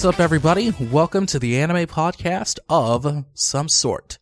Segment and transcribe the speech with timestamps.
[0.00, 0.70] What's up, everybody?
[0.90, 4.18] Welcome to the anime podcast of some sort.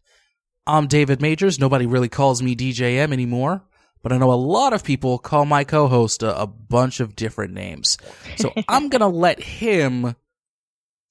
[0.66, 1.60] I'm David Majors.
[1.60, 3.62] Nobody really calls me DJM anymore,
[4.02, 7.54] but I know a lot of people call my co-host a, a bunch of different
[7.54, 7.96] names.
[8.38, 10.16] So I'm gonna let him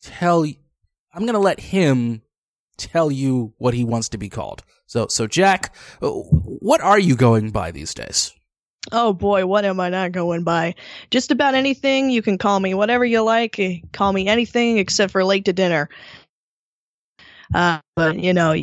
[0.01, 0.41] tell.
[0.41, 0.57] y-
[1.13, 2.21] I'm gonna let him
[2.75, 4.65] tell you what he wants to be called.
[4.85, 8.33] So, so Jack, uh, what are you going by these days?
[8.91, 10.75] Oh boy, what am I not going by?
[11.11, 12.09] Just about anything.
[12.09, 13.59] You can call me whatever you like.
[13.59, 15.89] eh, Call me anything except for late to dinner.
[17.53, 18.55] Uh, but you know,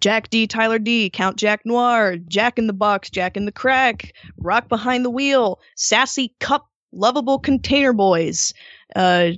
[0.00, 4.14] Jack D, Tyler D, Count Jack Noir, Jack in the Box, Jack in the Crack,
[4.38, 8.52] Rock Behind the Wheel, Sassy Cup, Lovable Container Boys.
[8.96, 9.30] Uh,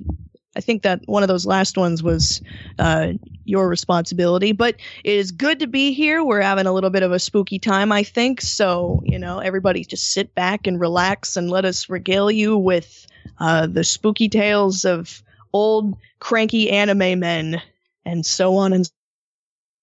[0.56, 2.40] I think that one of those last ones was
[2.78, 6.22] uh, your responsibility, but it is good to be here.
[6.22, 8.40] We're having a little bit of a spooky time, I think.
[8.40, 13.06] So, you know, everybody just sit back and relax and let us regale you with
[13.38, 17.60] uh, the spooky tales of old, cranky anime men
[18.04, 18.90] and so on and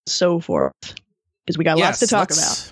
[0.08, 0.74] so forth.
[1.46, 2.72] Because we got lots to talk about.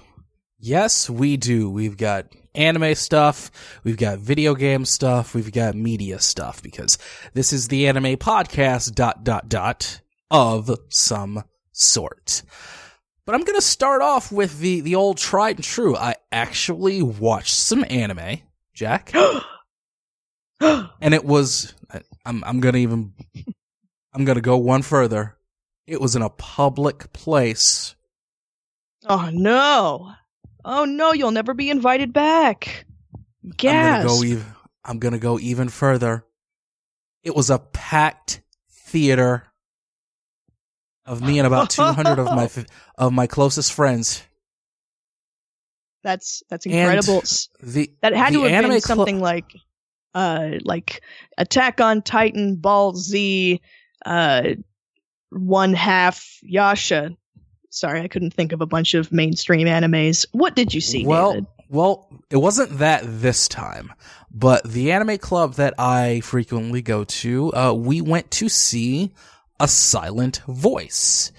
[0.59, 1.69] Yes, we do.
[1.69, 3.51] We've got anime stuff,
[3.83, 6.97] we've got video game stuff, we've got media stuff because
[7.33, 12.43] this is the anime podcast dot dot dot of some sort.
[13.25, 15.95] But I'm gonna start off with the the old tried and true.
[15.95, 18.39] I actually watched some anime,
[18.73, 19.13] Jack,
[20.59, 21.73] and it was
[22.25, 23.13] I'm I'm gonna even
[24.13, 25.37] I'm gonna go one further.
[25.85, 27.95] It was in a public place.
[29.07, 30.13] oh no.
[30.65, 32.85] Oh no, you'll never be invited back.
[33.43, 34.03] I'm Gas.
[34.03, 34.45] gonna go even.
[34.83, 36.25] I'm gonna go even further.
[37.23, 39.45] It was a packed theater
[41.05, 42.65] of me and about 200 of my f-
[42.97, 44.23] of my closest friends.
[46.03, 47.23] that's that's incredible.
[47.61, 49.45] The That had to have been cl- something like,
[50.13, 51.01] uh, like
[51.37, 53.61] Attack on Titan, Ball Z,
[54.05, 54.43] uh,
[55.31, 57.11] one half Yasha.
[57.69, 60.25] Sorry, I couldn't think of a bunch of mainstream animes.
[60.31, 61.47] What did you see, well, David?
[61.69, 63.93] well, it wasn't that this time,
[64.31, 69.13] but the anime club that I frequently go to, uh, we went to see
[69.59, 71.31] a silent voice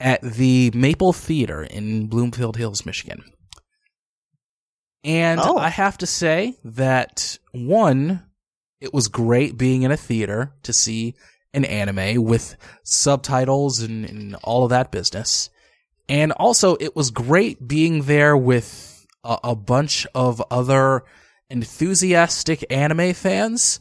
[0.00, 3.22] at the Maple Theater in Bloomfield Hills, Michigan.
[5.04, 5.56] And Oh.
[5.56, 8.24] I have to say that one,
[8.80, 11.14] it was great being in a theater to see
[11.54, 15.48] an anime with subtitles and, and all of that business.
[16.08, 21.04] And also, it was great being there with a, a bunch of other
[21.50, 23.80] enthusiastic anime fans,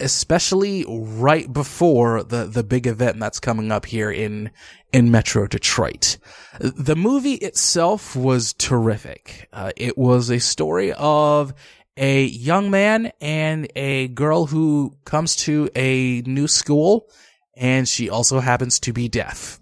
[0.00, 4.50] especially right before the, the big event that's coming up here in,
[4.92, 6.18] in Metro Detroit.
[6.58, 9.48] The movie itself was terrific.
[9.52, 11.54] Uh, it was a story of
[11.96, 17.08] a young man and a girl who comes to a new school,
[17.56, 19.60] and she also happens to be deaf.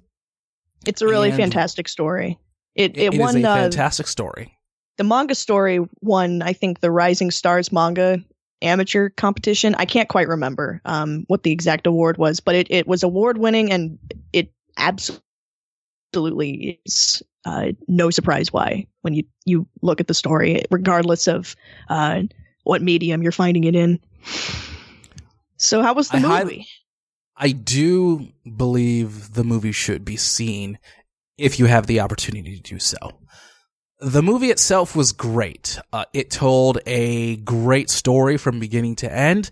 [0.87, 2.39] It's a really and- fantastic story.
[2.75, 4.59] It It it, is won a uh, fantastic story.
[4.99, 8.19] the manga story won I think the Rising Stars manga
[8.63, 9.75] amateur competition.
[9.77, 13.39] I can't quite remember um, what the exact award was, but it, it was award
[13.39, 13.99] winning and
[14.33, 15.21] it absolutely
[16.85, 21.55] is uh, no surprise why when you you look at the story, regardless of
[21.91, 22.23] uh,
[22.65, 24.01] what medium you're finding it in.
[25.59, 26.69] So how was the I highly- movie?
[27.37, 30.79] I do believe the movie should be seen
[31.37, 32.97] if you have the opportunity to do so.
[34.01, 35.79] The movie itself was great.
[35.93, 39.51] Uh, it told a great story from beginning to end.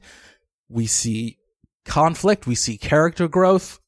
[0.69, 1.38] We see
[1.84, 3.81] conflict, we see character growth,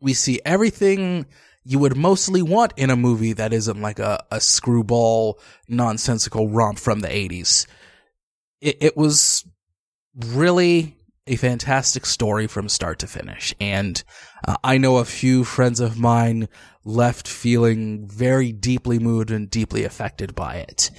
[0.00, 1.26] we see everything
[1.64, 6.78] you would mostly want in a movie that isn't like a, a screwball, nonsensical romp
[6.78, 7.66] from the 80s.
[8.60, 9.46] It, it was
[10.16, 10.96] really
[11.26, 13.54] a fantastic story from start to finish.
[13.60, 14.02] And
[14.46, 16.48] uh, I know a few friends of mine
[16.84, 20.90] left feeling very deeply moved and deeply affected by it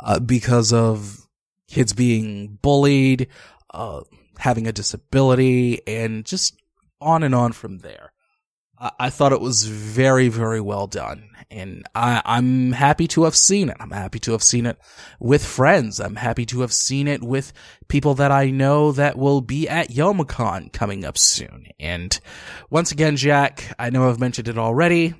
[0.00, 1.26] uh, because of
[1.68, 3.28] kids being bullied,
[3.72, 4.00] uh,
[4.38, 6.60] having a disability, and just
[7.00, 8.12] on and on from there.
[8.98, 11.30] I, thought it was very, very well done.
[11.50, 13.76] And I, I'm happy to have seen it.
[13.78, 14.78] I'm happy to have seen it
[15.20, 16.00] with friends.
[16.00, 17.52] I'm happy to have seen it with
[17.88, 21.66] people that I know that will be at Youmacon coming up soon.
[21.78, 22.18] And
[22.68, 25.14] once again, Jack, I know I've mentioned it already,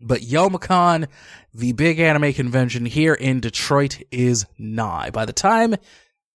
[0.00, 1.08] but Youmacon,
[1.52, 5.10] the big anime convention here in Detroit, is nigh.
[5.10, 5.74] By the time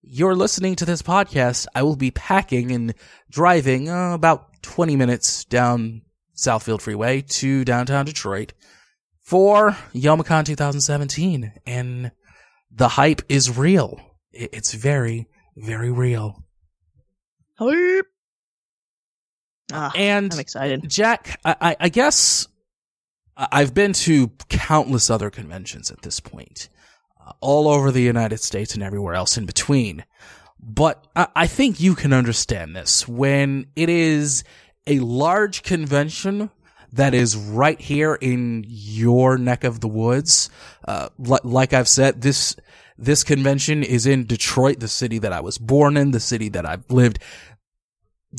[0.01, 2.93] you're listening to this podcast, I will be packing and
[3.29, 6.01] driving uh, about 20 minutes down
[6.39, 8.53] Southfield Freeway to downtown Detroit
[9.23, 11.53] for Youmacon 2017.
[11.65, 12.11] And
[12.71, 13.99] the hype is real.
[14.31, 15.27] It's very,
[15.57, 16.43] very real.
[17.57, 18.05] Hype.
[19.71, 20.89] Ah, and I'm excited.
[20.89, 22.47] Jack, I, I, I guess
[23.37, 26.69] I- I've been to countless other conventions at this point,
[27.23, 30.05] uh, all over the United States and everywhere else in between.
[30.59, 34.43] But I, I think you can understand this when it is
[34.87, 36.49] a large convention
[36.93, 40.49] that is right here in your neck of the woods.
[40.87, 42.55] Uh, li- like I've said, this
[42.97, 46.65] this convention is in Detroit, the city that I was born in, the city that
[46.65, 47.19] I've lived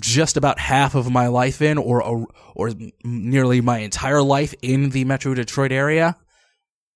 [0.00, 2.70] just about half of my life in, or or, or
[3.04, 6.16] nearly my entire life in the Metro Detroit area.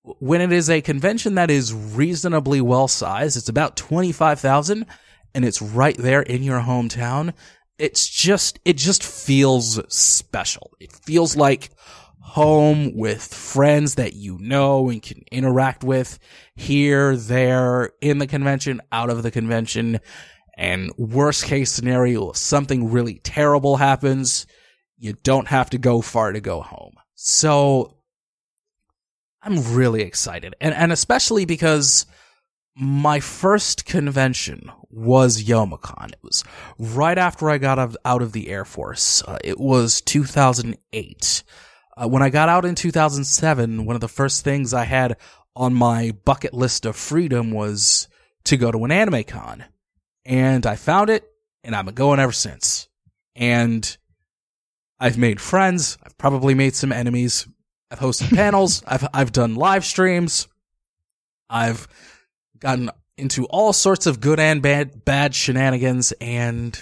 [0.03, 4.85] When it is a convention that is reasonably well sized, it's about twenty five thousand,
[5.33, 7.33] and it's right there in your hometown.
[7.77, 10.71] It's just it just feels special.
[10.79, 11.71] It feels like
[12.19, 16.19] home with friends that you know and can interact with
[16.55, 19.99] here, there, in the convention, out of the convention.
[20.57, 24.47] And worst case scenario, if something really terrible happens,
[24.97, 26.95] you don't have to go far to go home.
[27.13, 27.97] So
[29.41, 30.55] I'm really excited.
[30.59, 32.05] And, and especially because
[32.75, 36.11] my first convention was Youmacon.
[36.11, 36.43] It was
[36.77, 39.23] right after I got out- out of the Air Force.
[39.23, 41.43] Uh, it was 2008.
[41.97, 45.15] Uh, when I got out in 2007, one of the first things I had
[45.55, 48.09] on my bucket list of freedom was
[48.43, 49.63] to go to an anime con.
[50.25, 51.23] And I found it,
[51.63, 52.89] and I've been going ever since.
[53.35, 53.97] And
[54.99, 55.97] I've made friends.
[56.03, 57.47] I've probably made some enemies.
[57.89, 58.83] I've hosted panels.
[58.85, 60.47] I've I've done live streams.
[61.49, 61.87] I've
[62.59, 66.79] gotten into all sorts of good and bad bad shenanigans, and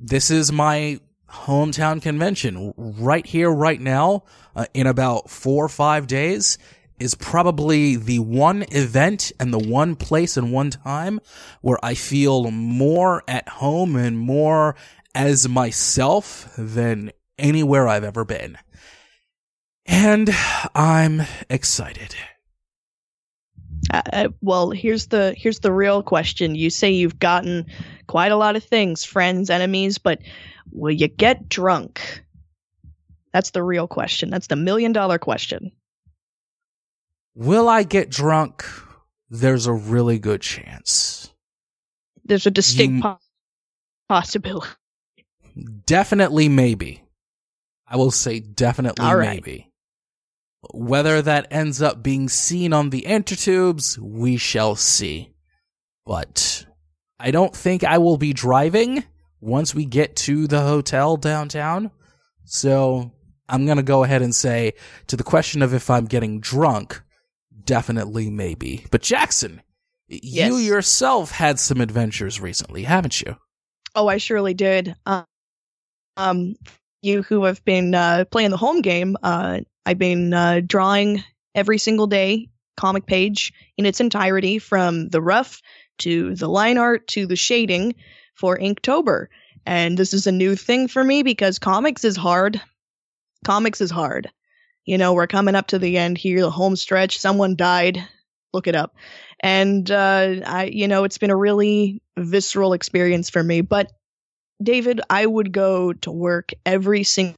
[0.00, 4.24] this is my hometown convention right here, right now.
[4.54, 6.58] Uh, in about four or five days,
[7.02, 11.20] is probably the one event and the one place and one time
[11.60, 14.76] where I feel more at home and more
[15.14, 18.56] as myself than anywhere I've ever been.
[19.84, 20.30] And
[20.74, 22.14] I'm excited.
[23.92, 26.54] Uh, uh, well, here's the here's the real question.
[26.54, 27.66] You say you've gotten
[28.06, 30.20] quite a lot of things, friends, enemies, but
[30.70, 32.24] will you get drunk?
[33.32, 34.30] That's the real question.
[34.30, 35.72] That's the million dollar question.
[37.34, 38.64] Will I get drunk?
[39.30, 41.32] There's a really good chance.
[42.24, 43.18] There's a distinct You- po-
[44.08, 44.68] possibility.
[45.86, 47.02] Definitely maybe.
[47.86, 49.34] I will say definitely right.
[49.34, 49.71] maybe.
[50.72, 55.34] Whether that ends up being seen on the intertubes, we shall see.
[56.06, 56.66] But
[57.18, 59.04] I don't think I will be driving
[59.40, 61.90] once we get to the hotel downtown.
[62.44, 63.12] So
[63.48, 64.74] I'm going to go ahead and say
[65.08, 67.02] to the question of if I'm getting drunk,
[67.64, 68.86] definitely maybe.
[68.90, 69.62] But Jackson,
[70.08, 73.36] you yourself had some adventures recently, haven't you?
[73.94, 74.94] Oh, I surely did.
[75.06, 75.24] Um,
[76.16, 76.54] um
[77.02, 81.24] you who have been uh, playing the home game, uh, I've been uh, drawing
[81.54, 85.60] every single day comic page in its entirety, from the rough
[85.98, 87.94] to the line art to the shading
[88.34, 89.26] for Inktober.
[89.66, 92.60] And this is a new thing for me because comics is hard.
[93.44, 94.30] Comics is hard.
[94.84, 97.18] You know, we're coming up to the end here, the home stretch.
[97.18, 98.04] Someone died.
[98.52, 98.96] Look it up.
[99.40, 103.60] And uh, I, you know, it's been a really visceral experience for me.
[103.60, 103.92] But
[104.62, 107.34] David, I would go to work every sing-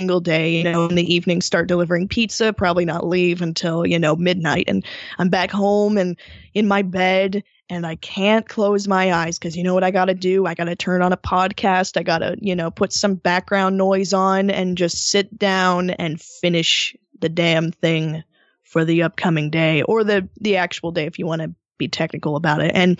[0.00, 3.98] single day, you know, in the evening, start delivering pizza, probably not leave until, you
[3.98, 4.64] know, midnight.
[4.66, 4.84] And
[5.18, 6.18] I'm back home and
[6.52, 10.06] in my bed and I can't close my eyes because you know what I got
[10.06, 10.46] to do?
[10.46, 11.96] I got to turn on a podcast.
[11.96, 16.20] I got to, you know, put some background noise on and just sit down and
[16.20, 18.24] finish the damn thing
[18.64, 22.36] for the upcoming day or the the actual day if you want to be technical
[22.36, 22.72] about it.
[22.74, 22.98] And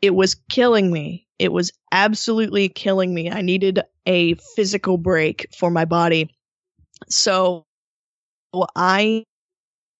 [0.00, 1.27] it was killing me.
[1.38, 3.30] It was absolutely killing me.
[3.30, 6.34] I needed a physical break for my body.
[7.08, 7.64] So
[8.74, 9.24] I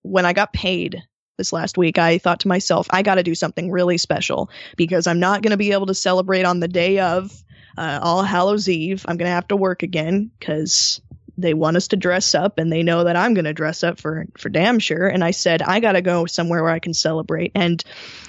[0.02, 1.02] when I got paid
[1.37, 5.07] this last week, I thought to myself, I got to do something really special because
[5.07, 7.33] I'm not going to be able to celebrate on the day of
[7.76, 9.04] uh, All Hallows Eve.
[9.07, 11.00] I'm going to have to work again because
[11.37, 14.00] they want us to dress up and they know that I'm going to dress up
[14.00, 15.07] for for damn sure.
[15.07, 17.52] And I said, I got to go somewhere where I can celebrate.
[17.54, 17.83] And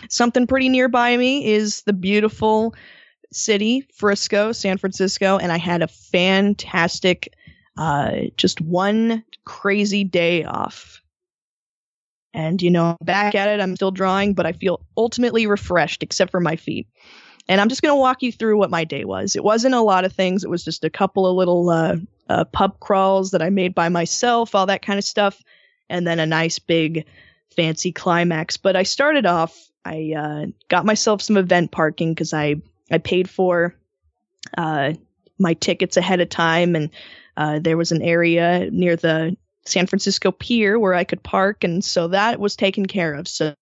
[0.10, 2.76] something pretty nearby me is the beautiful
[3.32, 7.34] city, Frisco, San Francisco, and I had a fantastic,
[7.78, 11.02] uh, just one crazy day off.
[12.34, 16.32] And you know, back at it, I'm still drawing, but I feel ultimately refreshed, except
[16.32, 16.88] for my feet.
[17.48, 19.36] And I'm just going to walk you through what my day was.
[19.36, 20.44] It wasn't a lot of things.
[20.44, 21.96] It was just a couple of little uh,
[22.30, 25.42] uh, pub crawls that I made by myself, all that kind of stuff,
[25.90, 27.06] and then a nice big
[27.56, 28.58] fancy climax.
[28.58, 29.70] But I started off.
[29.84, 33.76] I uh, got myself some event parking because I I paid for
[34.58, 34.94] uh,
[35.38, 36.90] my tickets ahead of time, and
[37.38, 41.84] uh, there was an area near the San Francisco Pier where I could park, and
[41.84, 43.28] so that was taken care of.
[43.28, 43.54] So,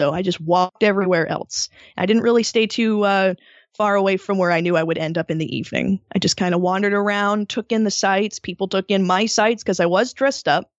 [0.00, 1.68] so I just walked everywhere else.
[1.96, 3.34] I didn't really stay too uh,
[3.76, 6.00] far away from where I knew I would end up in the evening.
[6.14, 8.38] I just kind of wandered around, took in the sights.
[8.38, 10.70] People took in my sights because I was dressed up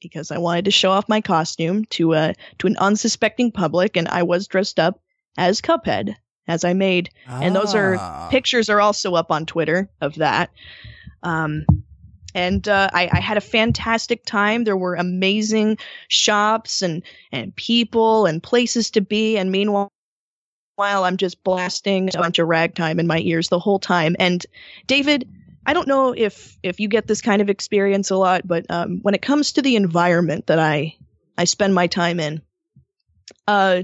[0.00, 3.96] because I wanted to show off my costume to a uh, to an unsuspecting public,
[3.96, 5.00] and I was dressed up
[5.38, 6.16] as Cuphead
[6.48, 7.40] as I made, ah.
[7.42, 8.28] and those are ah.
[8.30, 10.50] pictures are also up on Twitter of that.
[11.22, 11.66] Um,
[12.34, 14.64] and uh, I, I, had a fantastic time.
[14.64, 19.36] There were amazing shops and and people and places to be.
[19.36, 19.92] And meanwhile,
[20.76, 24.16] while I'm just blasting a bunch of ragtime in my ears the whole time.
[24.18, 24.44] And
[24.86, 25.28] David,
[25.66, 28.98] I don't know if if you get this kind of experience a lot, but um,
[29.02, 30.96] when it comes to the environment that I
[31.36, 32.42] I spend my time in,
[33.46, 33.82] uh,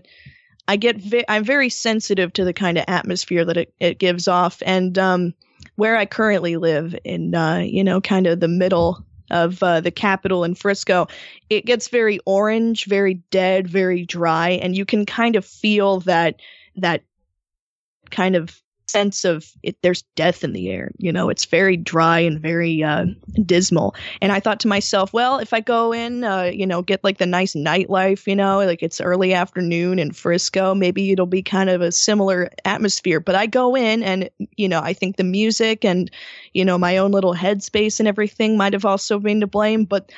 [0.68, 4.28] I get vi- I'm very sensitive to the kind of atmosphere that it, it gives
[4.28, 5.34] off, and um,
[5.76, 9.90] where I currently live in, uh, you know, kind of the middle of uh, the
[9.90, 11.08] capital in Frisco,
[11.50, 16.36] it gets very orange, very dead, very dry, and you can kind of feel that
[16.76, 17.02] that
[18.10, 20.90] kind of sense of it, there's death in the air.
[20.98, 23.06] You know, it's very dry and very uh,
[23.44, 23.94] dismal.
[24.20, 27.18] And I thought to myself, well, if I go in, uh, you know, get like
[27.18, 31.70] the nice nightlife, you know, like it's early afternoon in Frisco, maybe it'll be kind
[31.70, 33.20] of a similar atmosphere.
[33.20, 36.10] But I go in and, you know, I think the music and,
[36.54, 39.84] you know, my own little headspace and everything might have also been to blame.
[39.84, 40.12] But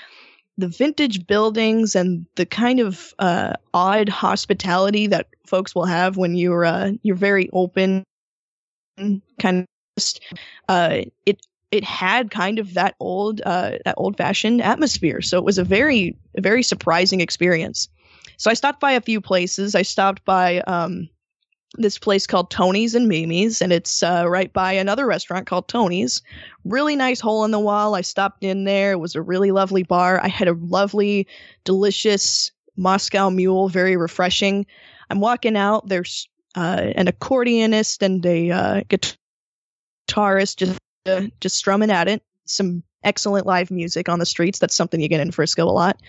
[0.59, 6.35] the vintage buildings and the kind of uh, odd hospitality that folks will have when
[6.35, 8.05] you're uh, you're very open
[9.39, 9.67] kind
[9.97, 10.05] of
[10.69, 15.21] uh, it it had kind of that old uh, that old fashioned atmosphere.
[15.21, 17.89] So it was a very very surprising experience.
[18.37, 19.75] So I stopped by a few places.
[19.75, 21.09] I stopped by um,
[21.75, 26.23] this place called Tony's and Mimi's, and it's uh, right by another restaurant called Tony's.
[26.65, 27.95] Really nice hole in the wall.
[27.95, 28.93] I stopped in there.
[28.93, 30.21] It was a really lovely bar.
[30.23, 31.27] I had a lovely,
[31.65, 34.67] delicious Moscow Mule, very refreshing.
[35.11, 35.89] I'm walking out.
[35.89, 38.81] There's uh, an accordionist and a uh,
[40.09, 42.23] guitarist just uh, just strumming at it.
[42.45, 44.59] Some excellent live music on the streets.
[44.59, 46.01] That's something you get in Frisco a lot.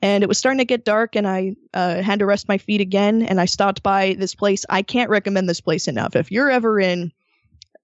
[0.00, 2.80] And it was starting to get dark, and I uh, had to rest my feet
[2.80, 3.22] again.
[3.22, 4.64] And I stopped by this place.
[4.68, 6.16] I can't recommend this place enough.
[6.16, 7.12] If you're ever in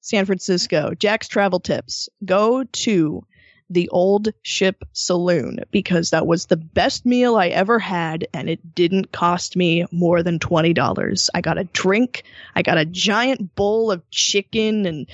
[0.01, 3.27] San Francisco, Jack's Travel Tips, go to
[3.75, 8.75] the Old Ship Saloon because that was the best meal I ever had and it
[8.75, 11.29] didn't cost me more than $20.
[11.35, 15.07] I got a drink, I got a giant bowl of chicken and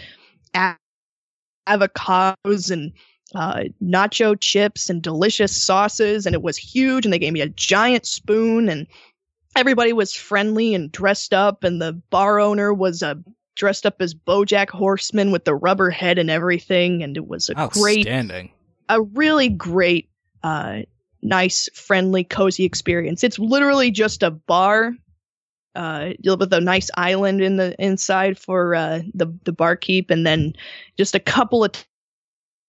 [1.68, 2.92] avocados and
[3.34, 7.48] uh, nacho chips and delicious sauces and it was huge and they gave me a
[7.48, 8.86] giant spoon and
[9.56, 13.22] everybody was friendly and dressed up and the bar owner was a
[13.56, 17.54] dressed up as BoJack Horseman with the rubber head and everything, and it was a
[17.78, 18.06] great,
[18.88, 20.08] a really great,
[20.42, 20.80] uh,
[21.22, 23.22] nice, friendly, cozy experience.
[23.22, 24.94] It's literally just a bar,
[25.74, 30.54] uh, with a nice island in the inside for uh, the the barkeep, and then
[30.96, 31.84] just a couple of t-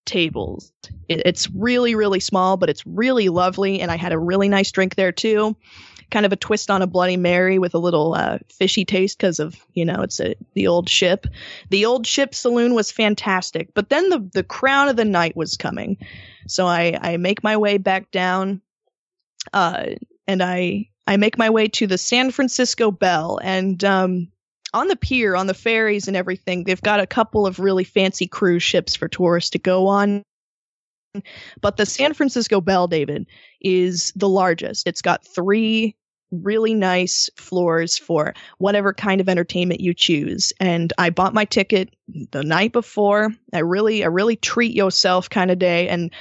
[0.06, 0.72] tables.
[1.08, 4.72] It, it's really really small, but it's really lovely, and I had a really nice
[4.72, 5.56] drink there too
[6.12, 9.40] kind of a twist on a Bloody Mary with a little uh, fishy taste because
[9.40, 11.26] of you know it's a, the old ship.
[11.70, 15.58] The old ship saloon was fantastic, but then the the crown of the night was
[15.58, 15.98] coming,
[16.48, 18.62] so I I make my way back down,
[19.54, 19.86] uh,
[20.28, 24.28] and I I make my way to the San Francisco Belle and um.
[24.74, 28.26] On the pier, on the ferries and everything, they've got a couple of really fancy
[28.26, 30.24] cruise ships for tourists to go on.
[31.60, 33.28] But the San Francisco Belle, David,
[33.60, 34.88] is the largest.
[34.88, 35.98] It's got three
[36.32, 40.54] really nice floors for whatever kind of entertainment you choose.
[40.60, 41.94] And I bought my ticket
[42.32, 43.32] the night before.
[43.54, 45.90] I really, a really treat yourself kind of day.
[45.90, 46.12] And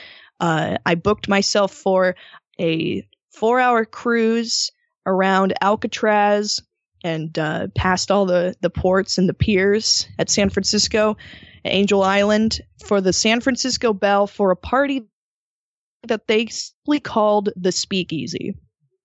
[0.41, 2.17] uh, I booked myself for
[2.61, 4.71] a four hour cruise
[5.07, 6.61] around Alcatraz
[7.03, 11.17] and uh, past all the, the ports and the piers at San Francisco,
[11.65, 15.07] Angel Island, for the San Francisco Belle for a party
[16.03, 18.55] that they simply called the Speakeasy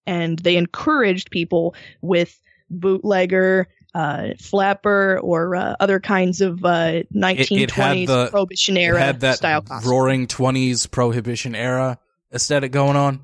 [0.06, 8.04] and they encouraged people with bootlegger, uh, flapper, or uh, other kinds of uh, 1920s
[8.04, 9.92] it, it prohibition era had that style costume.
[9.92, 11.98] roaring 20s prohibition era
[12.34, 13.22] aesthetic going on.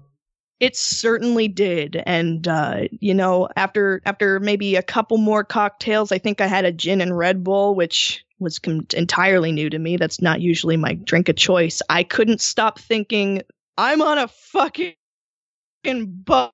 [0.60, 6.20] It certainly did, and uh, you know, after after maybe a couple more cocktails, I
[6.20, 9.98] think I had a gin and Red Bull, which was com- entirely new to me.
[9.98, 11.82] That's not usually my drink of choice.
[11.90, 13.42] I couldn't stop thinking,
[13.78, 14.94] I'm on a fucking
[15.84, 16.52] boat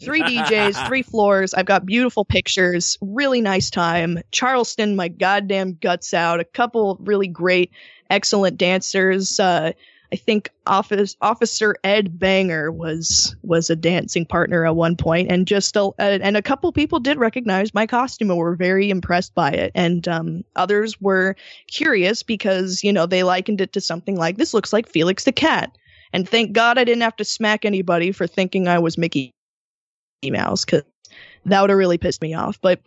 [0.00, 1.54] Three DJs, three floors.
[1.54, 4.20] I've got beautiful pictures, really nice time.
[4.32, 6.40] Charleston, my goddamn guts out.
[6.40, 7.70] A couple really great,
[8.08, 9.38] excellent dancers.
[9.38, 9.72] Uh,
[10.12, 15.46] I think Office, Officer Ed Banger was was a dancing partner at one point, and
[15.46, 19.50] just a, and a couple people did recognize my costume and were very impressed by
[19.50, 21.36] it, and um, others were
[21.68, 25.32] curious because you know they likened it to something like this looks like Felix the
[25.32, 25.76] Cat,
[26.12, 29.32] and thank God I didn't have to smack anybody for thinking I was Mickey
[30.28, 30.82] Mouse because
[31.46, 32.60] that would have really pissed me off.
[32.60, 32.80] But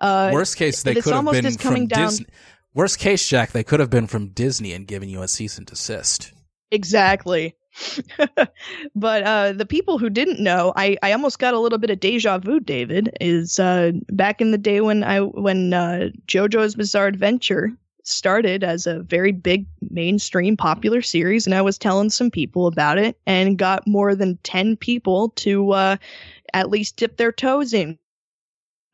[0.00, 2.26] uh, worst case, they could have been from down- Disney.
[2.74, 5.66] Worst case, Jack, they could have been from Disney and given you a cease and
[5.66, 6.32] desist.
[6.70, 7.54] Exactly.
[8.94, 12.00] but uh, the people who didn't know, I, I almost got a little bit of
[12.00, 12.60] deja vu.
[12.60, 17.70] David is uh, back in the day when I when uh, JoJo's Bizarre Adventure
[18.04, 22.98] started as a very big mainstream popular series, and I was telling some people about
[22.98, 25.96] it, and got more than ten people to uh,
[26.54, 27.98] at least dip their toes in,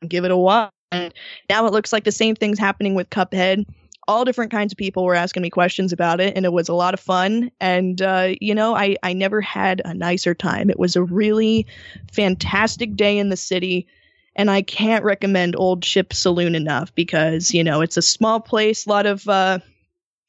[0.07, 0.71] give it a watch.
[0.91, 1.13] And
[1.49, 3.65] now it looks like the same thing's happening with Cuphead.
[4.07, 6.73] All different kinds of people were asking me questions about it and it was a
[6.73, 7.51] lot of fun.
[7.59, 10.69] And uh, you know I, I never had a nicer time.
[10.69, 11.67] It was a really
[12.11, 13.87] fantastic day in the city
[14.35, 18.85] and i can't recommend old ship saloon enough because you know it's a small place
[18.85, 19.59] a lot of uh,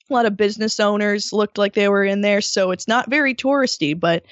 [0.09, 3.35] a lot of business owners looked like they were in there so it's not very
[3.35, 4.25] touristy but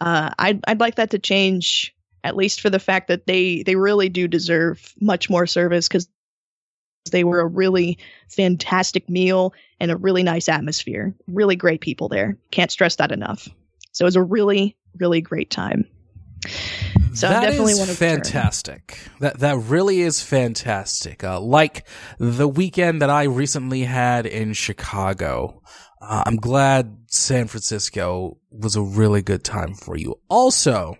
[0.00, 1.93] uh, I'd, I'd like that to change
[2.24, 6.08] at least for the fact that they they really do deserve much more service because
[7.10, 11.14] they were a really fantastic meal and a really nice atmosphere.
[11.26, 12.38] Really great people there.
[12.50, 13.46] Can't stress that enough.
[13.92, 15.86] So it was a really, really great time.
[17.12, 18.98] So that I definitely want to fantastic.
[19.20, 21.22] That that really is fantastic.
[21.22, 21.86] Uh, like
[22.18, 25.60] the weekend that I recently had in Chicago.
[26.00, 30.16] Uh, I'm glad San Francisco was a really good time for you.
[30.28, 30.98] Also,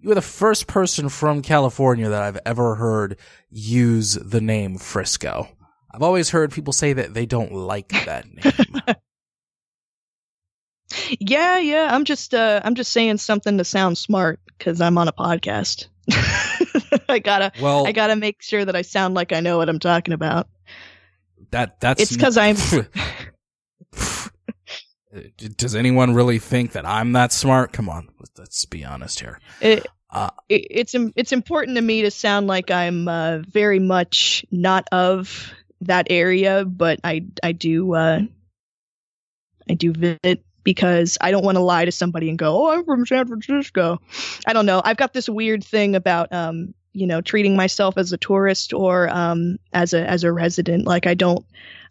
[0.00, 3.18] you are the first person from California that I've ever heard
[3.50, 5.48] use the name Frisco.
[5.92, 8.26] I've always heard people say that they don't like that
[8.86, 8.96] name.
[11.18, 11.88] yeah, yeah.
[11.90, 15.88] I'm just uh, I'm just saying something to sound smart because I'm on a podcast.
[17.08, 19.80] I gotta well, I gotta make sure that I sound like I know what I'm
[19.80, 20.48] talking about.
[21.50, 22.56] That that's it's because I'm.
[25.56, 27.72] Does anyone really think that I'm that smart?
[27.72, 29.40] Come on, let's be honest here.
[29.60, 34.44] It, uh, it, it's it's important to me to sound like I'm uh, very much
[34.52, 38.20] not of that area, but I I do uh,
[39.68, 42.84] I do visit because I don't want to lie to somebody and go, "Oh, I'm
[42.84, 44.00] from San Francisco."
[44.46, 44.80] I don't know.
[44.84, 49.08] I've got this weird thing about um, you know, treating myself as a tourist or
[49.08, 50.86] um, as a as a resident.
[50.86, 51.44] Like I don't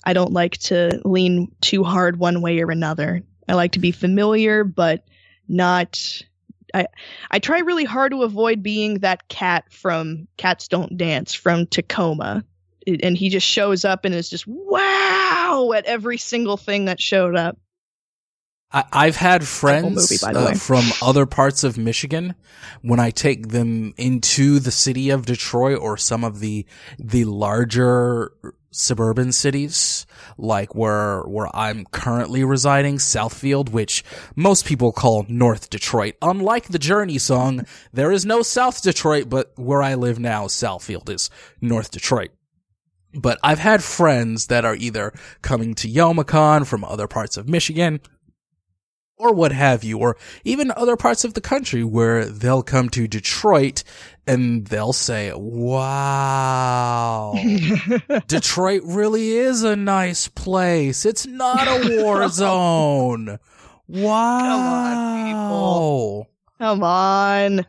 [0.04, 3.22] I don't like to lean too hard one way or another.
[3.48, 5.06] I like to be familiar, but
[5.48, 6.22] not.
[6.74, 6.88] I
[7.32, 12.44] I try really hard to avoid being that cat from Cats Don't Dance from Tacoma,
[12.86, 17.36] and he just shows up and is just wow at every single thing that showed
[17.36, 17.58] up.
[18.72, 22.36] I, have had friends movie, uh, from other parts of Michigan
[22.84, 26.68] when I take them into the city of Detroit or some of the
[27.00, 28.32] the larger
[28.72, 30.06] suburban cities,
[30.38, 34.04] like where, where I'm currently residing, Southfield, which
[34.36, 36.16] most people call North Detroit.
[36.22, 41.10] Unlike the Journey song, there is no South Detroit, but where I live now, Southfield
[41.10, 42.30] is North Detroit.
[43.14, 48.02] But I've had friends that are either coming to Youmacon from other parts of Michigan,
[49.20, 53.06] or what have you, or even other parts of the country where they'll come to
[53.08, 53.84] Detroit
[54.26, 57.34] and they'll say, wow,
[58.28, 61.06] Detroit really is a nice place.
[61.06, 63.40] It's not a war zone.
[63.88, 64.40] Wow.
[64.40, 66.30] Come on, people.
[66.60, 67.66] Come on.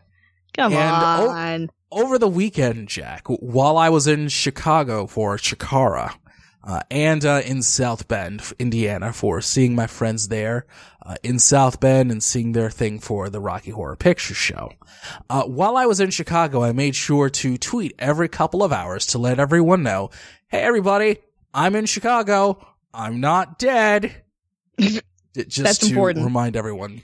[0.56, 1.70] Come and on.
[1.90, 6.14] O- over the weekend, Jack, while I was in Chicago for Chikara,
[6.70, 10.66] uh, and uh, in South Bend, Indiana, for seeing my friends there
[11.04, 14.70] uh, in South Bend and seeing their thing for the Rocky Horror Picture Show.
[15.28, 19.06] Uh, while I was in Chicago, I made sure to tweet every couple of hours
[19.06, 20.10] to let everyone know,
[20.46, 21.18] "Hey, everybody,
[21.52, 22.64] I'm in Chicago.
[22.94, 24.22] I'm not dead."
[24.78, 26.24] Just That's to important.
[26.24, 27.02] remind everyone,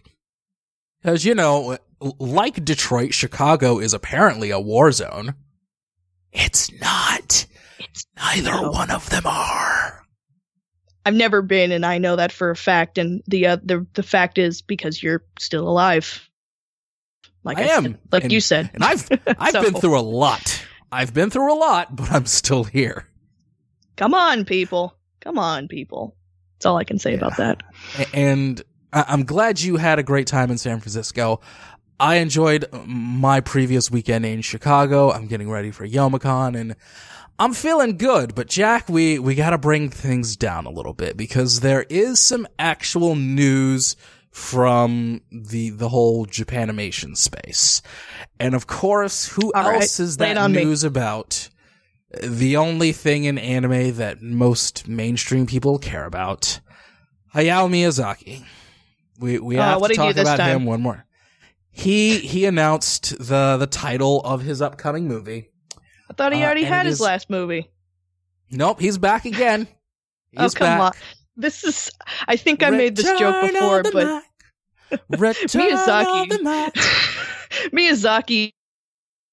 [1.02, 1.76] because you know,
[2.20, 5.34] like Detroit, Chicago is apparently a war zone.
[6.30, 7.46] It's not.
[7.78, 8.70] It's neither no.
[8.70, 10.02] one of them are.
[11.04, 12.98] I've never been, and I know that for a fact.
[12.98, 16.28] And the uh, the the fact is because you're still alive.
[17.44, 18.70] Like I, I am, said, like and, you said.
[18.74, 19.08] And I've
[19.38, 19.62] I've so.
[19.62, 20.64] been through a lot.
[20.90, 23.08] I've been through a lot, but I'm still here.
[23.96, 24.96] Come on, people.
[25.20, 26.16] Come on, people.
[26.54, 27.18] That's all I can say yeah.
[27.18, 27.62] about that.
[28.12, 28.62] And
[28.92, 31.40] I'm glad you had a great time in San Francisco.
[31.98, 35.10] I enjoyed my previous weekend in Chicago.
[35.10, 36.76] I'm getting ready for Youmacon and
[37.38, 41.60] I'm feeling good, but Jack, we, we gotta bring things down a little bit because
[41.60, 43.94] there is some actual news
[44.30, 47.82] from the, the whole Japanimation space.
[48.40, 50.64] And of course, who All else right, is that on me.
[50.64, 51.48] news about?
[52.22, 56.60] The only thing in anime that most mainstream people care about.
[57.34, 58.44] Hayao Miyazaki.
[59.18, 60.56] We, we Uh, have what to talk about time?
[60.60, 61.04] him one more.
[61.70, 65.50] He, he announced the, the title of his upcoming movie.
[66.10, 67.68] I thought he Uh, already and had his is- last movie.
[68.50, 69.66] Nope, he's back again.
[70.38, 70.80] Oh, He's come back.
[70.80, 70.92] on.
[71.38, 71.90] This is.
[72.28, 74.22] I think I made this joke before, but
[75.12, 76.28] Miyazaki.
[77.72, 78.52] Miyazaki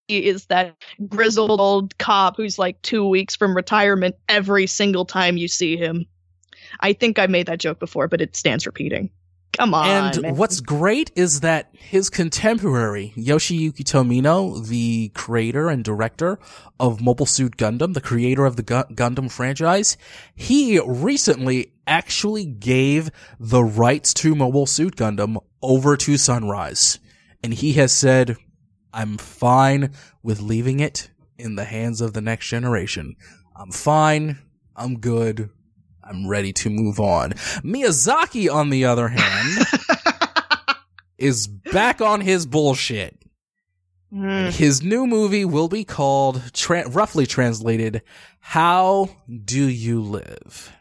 [0.08, 0.76] is that
[1.10, 6.06] grizzled old cop who's like two weeks from retirement every single time you see him.
[6.80, 9.10] I think I made that joke before, but it stands repeating.
[9.54, 9.86] Come on.
[9.88, 10.36] And man.
[10.36, 16.40] what's great is that his contemporary, Yoshiyuki Tomino, the creator and director
[16.80, 19.96] of Mobile Suit Gundam, the creator of the Gu- Gundam franchise,
[20.36, 27.00] he recently actually gave the rights to Mobile Suit Gundam over to Sunrise.
[27.44, 28.38] And he has said,
[28.92, 29.92] I'm fine
[30.24, 33.16] with leaving it in the hands of the next generation.
[33.56, 34.40] I'm fine.
[34.76, 35.52] I'm good.
[36.04, 37.32] I'm ready to move on.
[37.64, 39.66] Miyazaki, on the other hand,
[41.18, 43.18] is back on his bullshit.
[44.12, 44.50] Hmm.
[44.50, 48.02] His new movie will be called, tra- roughly translated,
[48.40, 49.10] How
[49.44, 50.72] Do You Live?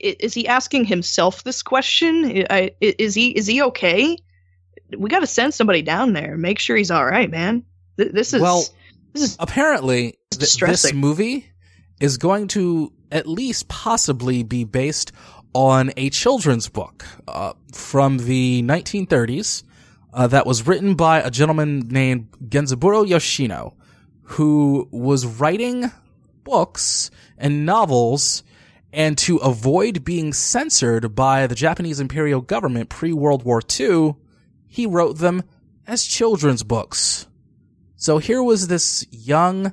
[0.00, 2.44] Is he asking himself this question?
[2.80, 4.18] Is he is he okay?
[4.96, 6.36] We got to send somebody down there.
[6.36, 7.64] Make sure he's all right, man.
[7.96, 8.64] This is Well,
[9.12, 11.46] this is Apparently, th- this movie
[12.00, 15.12] is going to at least possibly be based
[15.54, 19.62] on a children's book uh, from the 1930s
[20.12, 23.74] uh, that was written by a gentleman named Genzaburo Yoshino,
[24.22, 25.90] who was writing
[26.44, 28.42] books and novels
[28.92, 34.14] and to avoid being censored by the Japanese imperial government pre World War II,
[34.66, 35.42] he wrote them
[35.86, 37.26] as children's books.
[37.96, 39.72] So here was this young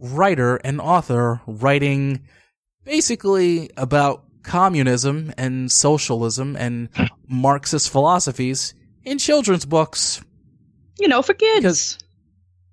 [0.00, 2.22] writer and author writing
[2.84, 6.88] basically about communism and socialism and
[7.28, 10.22] Marxist philosophies in children's books,
[10.98, 11.60] you know for kids.
[11.60, 11.98] Because-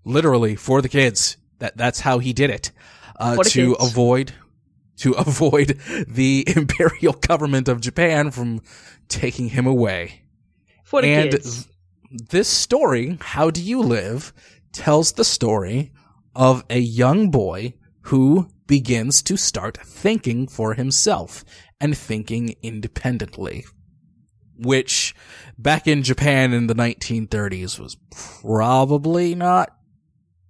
[0.06, 1.38] literally for the kids.
[1.60, 2.72] That that's how he did it.
[3.20, 3.92] Uh, to kids.
[3.92, 4.32] avoid
[4.98, 8.62] to avoid the imperial government of Japan from
[9.10, 10.22] taking him away.
[10.84, 11.66] for the and kids.
[11.66, 14.34] th- this story, How Do You Live,
[14.72, 15.92] tells the story
[16.38, 17.74] of a young boy
[18.04, 21.44] who begins to start thinking for himself
[21.82, 23.66] and thinking independently.
[24.60, 25.14] Which,
[25.58, 27.98] back in Japan in the 1930s, was
[28.42, 29.76] probably not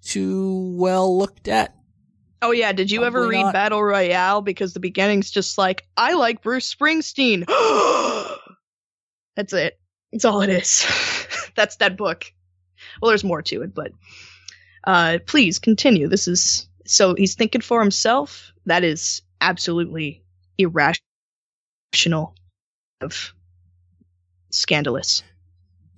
[0.02, 1.74] too well looked at.
[2.42, 3.54] Oh yeah, did you ever read not.
[3.54, 4.42] Battle Royale?
[4.42, 7.46] Because the beginning's just like, I like Bruce Springsteen.
[9.36, 9.80] That's it.
[10.12, 10.86] That's all it is.
[11.56, 12.32] That's that book.
[13.02, 13.92] Well, there's more to it, but
[14.84, 16.08] uh, please continue.
[16.08, 18.54] This is so he's thinking for himself.
[18.66, 20.24] That is absolutely
[20.58, 21.04] irrational,
[23.02, 23.34] of
[24.52, 25.24] scandalous.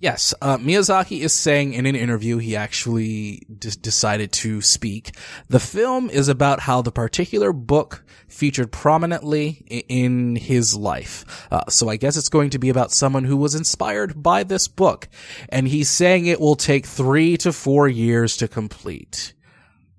[0.00, 5.14] Yes, uh, Miyazaki is saying in an interview he actually d- decided to speak.
[5.48, 11.46] The film is about how the particular book featured prominently i- in his life.
[11.50, 14.68] Uh, so I guess it's going to be about someone who was inspired by this
[14.68, 15.06] book.
[15.50, 19.34] And he's saying it will take three to four years to complete.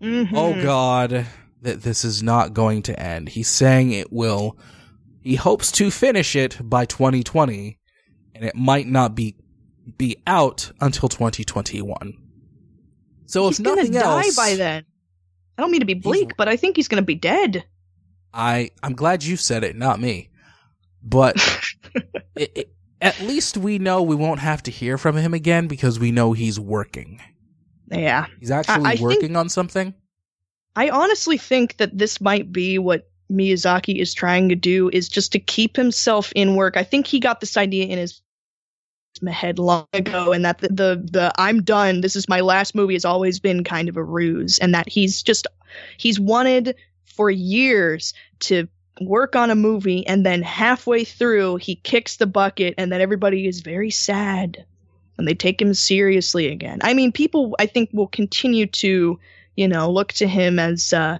[0.02, 0.32] Mhm.
[0.34, 1.28] Oh God,
[1.62, 3.30] that this is not going to end.
[3.30, 4.58] He's saying it will.
[5.22, 7.78] He hopes to finish it by 2020,
[8.34, 9.36] and it might not be
[9.98, 12.18] be out until 2021.
[13.26, 14.86] So he's if gonna nothing die by then.
[15.58, 17.64] I don't mean to be bleak, but I think he's gonna be dead.
[18.34, 20.30] I I'm glad you said it, not me.
[21.04, 21.36] But
[22.36, 26.00] it, it, at least we know we won't have to hear from him again because
[26.00, 27.22] we know he's working.
[27.90, 28.28] Yeah.
[28.40, 29.94] He's actually I think- working on something.
[30.76, 35.34] I honestly think that this might be what Miyazaki is trying to do is just
[35.34, 36.78] to keep himself in work.
[36.78, 38.22] I think he got this idea in his
[39.32, 42.94] head long ago and that the, the the I'm done, this is my last movie
[42.94, 45.48] has always been kind of a ruse and that he's just
[45.98, 48.68] he's wanted for years to
[49.02, 53.48] work on a movie and then halfway through he kicks the bucket and then everybody
[53.48, 54.66] is very sad
[55.18, 56.80] and they take him seriously again.
[56.82, 59.20] I mean, people I think will continue to
[59.56, 61.18] you know, look to him as uh,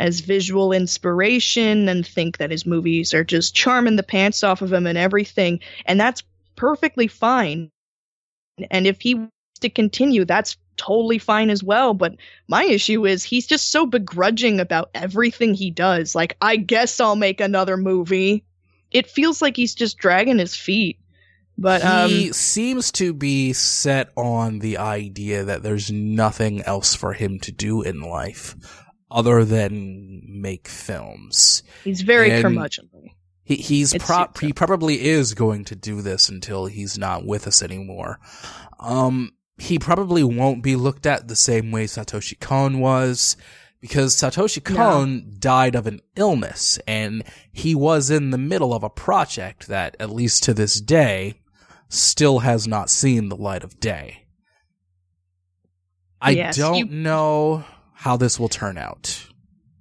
[0.00, 4.72] as visual inspiration and think that his movies are just charming the pants off of
[4.72, 6.22] him and everything, and that's
[6.56, 7.70] perfectly fine.
[8.70, 11.94] and if he wants to continue, that's totally fine as well.
[11.94, 12.16] But
[12.48, 16.14] my issue is he's just so begrudging about everything he does.
[16.14, 18.44] Like, I guess I'll make another movie.
[18.90, 20.98] It feels like he's just dragging his feet.
[21.56, 27.12] But he um, seems to be set on the idea that there's nothing else for
[27.12, 28.56] him to do in life
[29.10, 31.62] other than make films.
[31.84, 32.93] he's very and- curmudgeonly.
[33.44, 37.46] He he's It pro- he probably is going to do this until he's not with
[37.46, 38.18] us anymore.
[38.80, 43.36] Um, he probably won't be looked at the same way Satoshi Kon was
[43.80, 44.76] because Satoshi No.
[44.76, 49.94] Kon died of an illness and he was in the middle of a project that,
[50.00, 51.34] at least to this day,
[51.90, 54.24] still has not seen the light of day.
[56.20, 59.26] I Yes, don't you- know how this will turn out.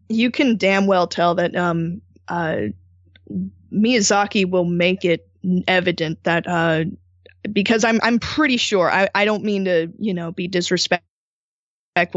[0.09, 2.57] you can damn well tell that um uh
[3.71, 5.27] Miyazaki will make it
[5.67, 6.85] evident that uh
[7.51, 11.03] because I'm I'm pretty sure I I don't mean to you know be disrespectful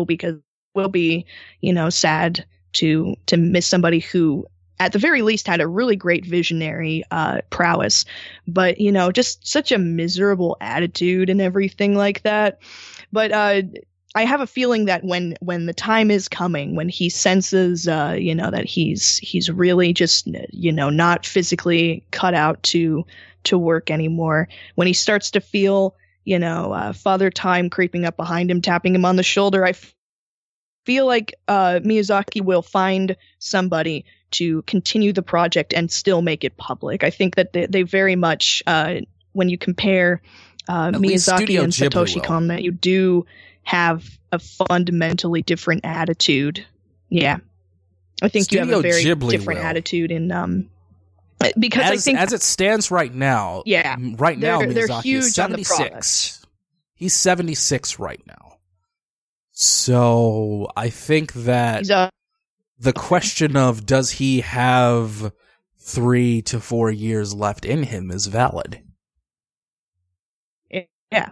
[0.06, 0.36] because
[0.74, 1.26] we'll be
[1.60, 4.46] you know sad to to miss somebody who
[4.78, 8.04] at the very least had a really great visionary uh prowess.
[8.46, 12.60] But you know just such a miserable attitude and everything like that.
[13.12, 13.62] But uh
[14.16, 18.16] I have a feeling that when when the time is coming, when he senses, uh,
[18.18, 23.04] you know, that he's he's really just, you know, not physically cut out to
[23.44, 28.16] to work anymore, when he starts to feel, you know, uh, Father Time creeping up
[28.16, 29.94] behind him, tapping him on the shoulder, I f-
[30.86, 36.56] feel like uh, Miyazaki will find somebody to continue the project and still make it
[36.56, 37.04] public.
[37.04, 39.00] I think that they, they very much, uh,
[39.34, 40.22] when you compare
[40.68, 42.24] uh, Miyazaki and Ghibli Satoshi.
[42.24, 43.26] Kon, that you do
[43.66, 46.64] have a fundamentally different attitude.
[47.10, 47.38] Yeah.
[48.22, 49.66] I think you have a very Ghibli different will.
[49.66, 50.70] attitude in um
[51.58, 53.96] because I as, think as it stands right now, Yeah.
[54.16, 56.46] right now They're- they're Miyazaki huge is on the 76.
[56.94, 58.56] He's 76 right now.
[59.50, 62.10] So I think that uh,
[62.78, 65.32] the question of does he have
[65.78, 68.82] three to four years left in him is valid.
[71.12, 71.30] yeah.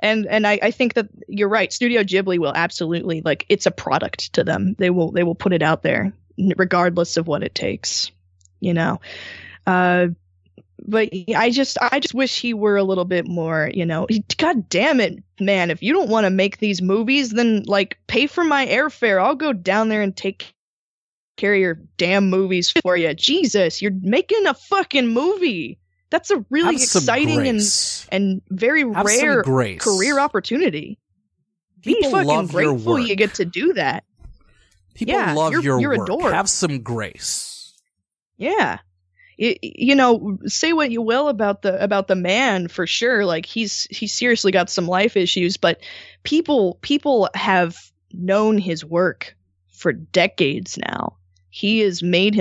[0.00, 1.72] And and I, I think that you're right.
[1.72, 4.74] Studio Ghibli will absolutely like it's a product to them.
[4.78, 6.12] They will they will put it out there
[6.56, 8.10] regardless of what it takes.
[8.60, 9.00] You know.
[9.66, 10.08] Uh
[10.86, 14.06] but I just I just wish he were a little bit more, you know.
[14.36, 18.26] God damn it, man, if you don't want to make these movies then like pay
[18.26, 19.22] for my airfare.
[19.22, 20.54] I'll go down there and take
[21.36, 23.14] care of your damn movies for you.
[23.14, 25.78] Jesus, you're making a fucking movie.
[26.10, 27.60] That's a really Have exciting and
[28.10, 29.82] and very Have rare grace.
[29.82, 30.98] career opportunity.
[31.82, 33.06] People Be fucking love your grateful work.
[33.06, 34.04] you get to do that.
[34.94, 36.06] People yeah, love you're- your you're work.
[36.08, 36.32] dork.
[36.32, 37.74] Have some grace.
[38.36, 38.78] Yeah.
[39.38, 43.24] Y- you know, say what you will about the about the man for sure.
[43.24, 45.80] Like he's he's seriously got some life issues, but
[46.24, 47.76] people people have
[48.12, 49.36] known his work
[49.72, 51.16] for decades now.
[51.50, 52.34] He has made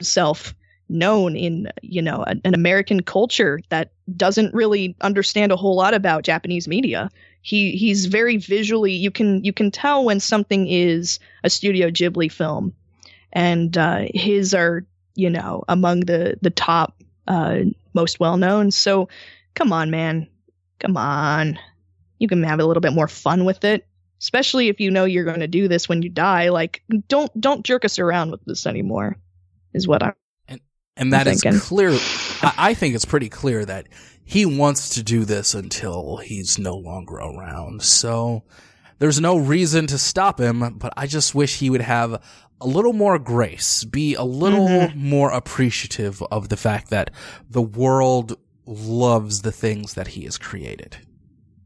[0.00, 0.54] himself
[0.92, 5.94] known in you know an, an American culture that doesn't really understand a whole lot
[5.94, 7.10] about Japanese media.
[7.42, 12.30] He he's very visually you can you can tell when something is a Studio Ghibli
[12.30, 12.72] film,
[13.32, 17.60] and uh, his are you know among the the top uh,
[17.94, 18.70] most well known.
[18.70, 19.08] So
[19.54, 20.28] come on, man,
[20.78, 21.58] come on,
[22.18, 23.86] you can have a little bit more fun with it.
[24.20, 27.64] Especially if you know you're going to do this when you die, like don't don't
[27.64, 29.16] jerk us around with this anymore.
[29.74, 30.12] Is what I
[30.96, 31.60] And that is thinking.
[31.60, 31.90] clear.
[32.42, 33.86] I, I think it's pretty clear that
[34.24, 37.82] he wants to do this until he's no longer around.
[37.82, 38.44] So
[38.98, 42.22] there's no reason to stop him, but I just wish he would have
[42.60, 44.94] a little more grace, be a little Mhm.
[44.96, 47.10] more appreciative of the fact that
[47.50, 50.98] the world loves the things that he has created.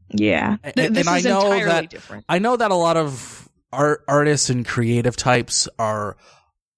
[0.09, 2.25] Yeah, And- Th- and this I is know entirely that- different.
[2.27, 6.17] I know that a lot of art artists and creative types are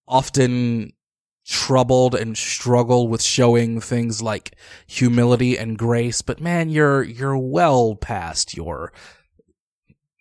[0.07, 0.91] often
[1.49, 7.95] troubled and struggle with showing things like humility and grace, but man, you're you're well
[7.95, 8.93] past your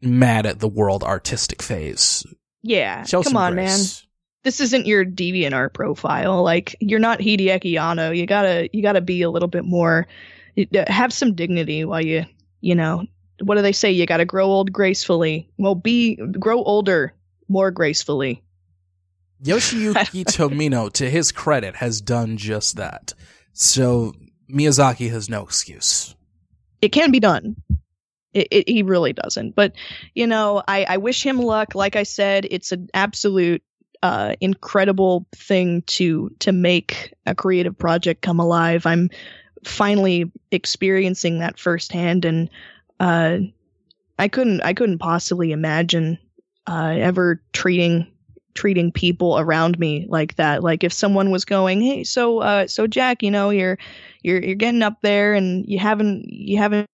[0.00, 2.24] mad at the world artistic phase.
[2.62, 3.78] Yeah, Show come on, man.
[4.42, 6.42] This isn't your deviant art profile.
[6.42, 8.10] Like you're not Hideaki Anno.
[8.10, 10.06] You gotta you gotta be a little bit more.
[10.58, 12.24] Uh, have some dignity while you
[12.62, 13.04] you know.
[13.42, 13.92] What do they say?
[13.92, 15.50] You gotta grow old gracefully.
[15.58, 17.12] Well, be grow older
[17.48, 18.42] more gracefully.
[19.42, 23.14] Yoshiyuki Tomino, to his credit, has done just that.
[23.52, 24.14] So
[24.50, 26.14] Miyazaki has no excuse.
[26.80, 27.56] it can be done.
[28.34, 29.54] It, it, he really doesn't.
[29.54, 29.72] But
[30.14, 31.74] you know, I, I wish him luck.
[31.74, 33.62] Like I said, it's an absolute
[34.02, 38.86] uh, incredible thing to to make a creative project come alive.
[38.86, 39.10] I'm
[39.64, 42.50] finally experiencing that firsthand, and
[43.00, 43.38] uh,
[44.18, 46.18] I couldn't I couldn't possibly imagine
[46.66, 48.06] uh, ever treating
[48.54, 50.62] treating people around me like that.
[50.62, 53.78] Like if someone was going, "Hey, so uh, so Jack, you know, you're
[54.22, 56.86] you're you're getting up there and you haven't you haven't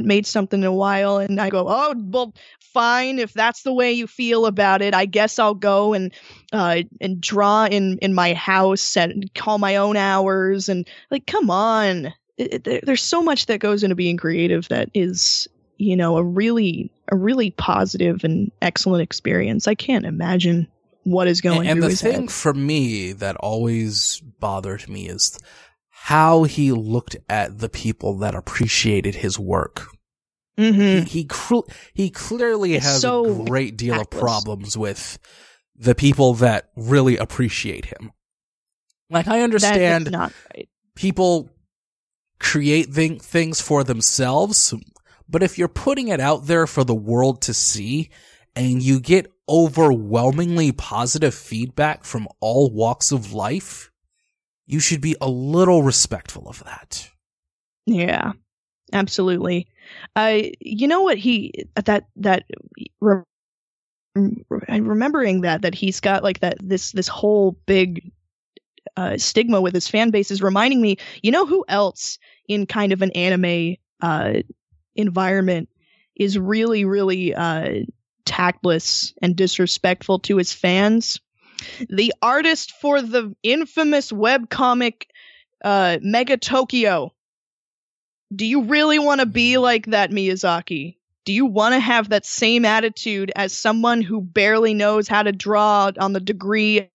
[0.00, 3.92] made something in a while and I go, "Oh, well, fine if that's the way
[3.92, 4.94] you feel about it.
[4.94, 6.12] I guess I'll go and
[6.52, 11.50] uh and draw in in my house and call my own hours and like come
[11.50, 12.12] on.
[12.38, 15.46] It, it, there's so much that goes into being creative that is,
[15.80, 19.66] you know, a really a really positive and excellent experience.
[19.66, 20.68] I can't imagine
[21.04, 22.30] what is going and, and the thing head.
[22.30, 25.38] for me that always bothered me is
[25.88, 29.86] how he looked at the people that appreciated his work.
[30.58, 31.04] Mhm.
[31.04, 35.18] He he, cr- he clearly It's has so a great deal of problems with
[35.76, 38.12] the people that really appreciate him.
[39.08, 40.68] Like I understand not right.
[40.94, 41.48] people
[42.38, 44.74] create thing- things for themselves,
[45.30, 48.10] but if you're putting it out there for the world to see
[48.56, 53.90] and you get overwhelmingly positive feedback from all walks of life,
[54.66, 57.10] you should be a little respectful of that.
[57.86, 58.32] Yeah,
[58.92, 59.68] absolutely.
[60.14, 62.44] I, you know what he that that
[63.00, 63.22] re-
[64.14, 68.12] remembering that that he's got like that this this whole big
[68.96, 70.96] uh, stigma with his fan base is reminding me.
[71.22, 74.34] You know who else in kind of an anime uh,
[74.94, 75.68] environment
[76.16, 77.84] is really really uh,
[78.24, 81.20] tactless and disrespectful to his fans?
[81.88, 85.04] The artist for the infamous webcomic
[85.62, 87.10] uh, Megatokyo.
[88.34, 90.96] Do you really want to be like that, Miyazaki?
[91.24, 95.32] Do you want to have that same attitude as someone who barely knows how to
[95.32, 96.88] draw on the degree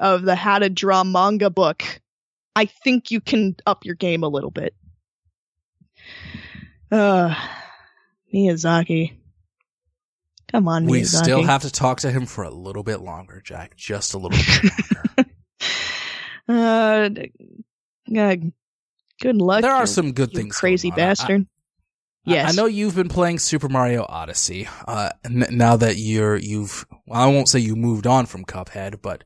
[0.00, 1.82] of the how to draw manga book?
[2.56, 4.74] I think you can up your game a little bit.
[6.90, 7.34] Uh,
[8.34, 9.14] Miyazaki.
[10.50, 11.22] Come on, We Miyazaki.
[11.24, 13.76] still have to talk to him for a little bit longer, Jack.
[13.76, 14.72] Just a little bit
[15.18, 15.30] longer.
[16.48, 17.10] uh,
[18.18, 18.36] uh,
[19.20, 19.62] good luck.
[19.62, 20.56] there you- are some good things.
[20.56, 20.90] crazy.
[20.90, 21.42] Bastard.
[22.26, 22.52] I- yes.
[22.52, 24.68] I know you've been playing Super Mario Odyssey.
[24.86, 29.00] Uh, n- now that you're you've, well, I won't say you moved on from Cuphead,
[29.02, 29.24] but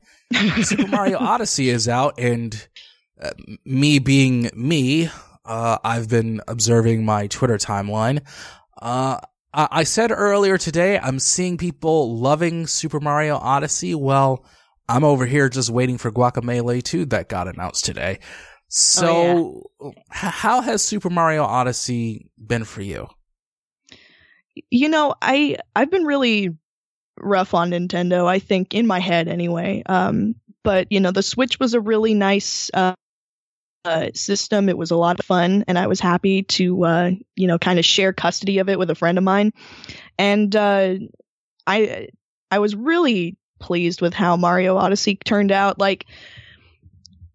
[0.63, 2.67] Super Mario Odyssey is out, and
[3.21, 3.31] uh,
[3.65, 5.09] me being me,
[5.45, 8.21] uh, I've been observing my Twitter timeline.
[8.81, 9.19] Uh,
[9.53, 13.95] I-, I said earlier today I'm seeing people loving Super Mario Odyssey.
[13.95, 14.45] Well,
[14.89, 18.19] I'm over here just waiting for Guacamelee 2 that got announced today.
[18.67, 23.07] So, h- how has Super Mario Odyssey been for you?
[24.69, 26.49] you know i i've been really
[27.17, 31.59] rough on nintendo i think in my head anyway um but you know the switch
[31.59, 32.93] was a really nice uh,
[33.85, 37.47] uh system it was a lot of fun and i was happy to uh you
[37.47, 39.51] know kind of share custody of it with a friend of mine
[40.17, 40.93] and uh
[41.67, 42.07] i
[42.49, 46.05] i was really pleased with how mario odyssey turned out like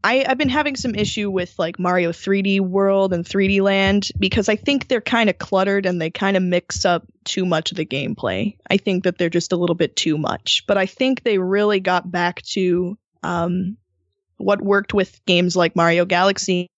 [0.05, 4.49] I, I've been having some issue with like Mario 3D World and 3D Land because
[4.49, 7.77] I think they're kind of cluttered and they kind of mix up too much of
[7.77, 8.57] the gameplay.
[8.71, 10.65] I think that they're just a little bit too much.
[10.69, 13.77] But I think they really got back to um,
[14.39, 16.69] what worked with games like Mario Galaxy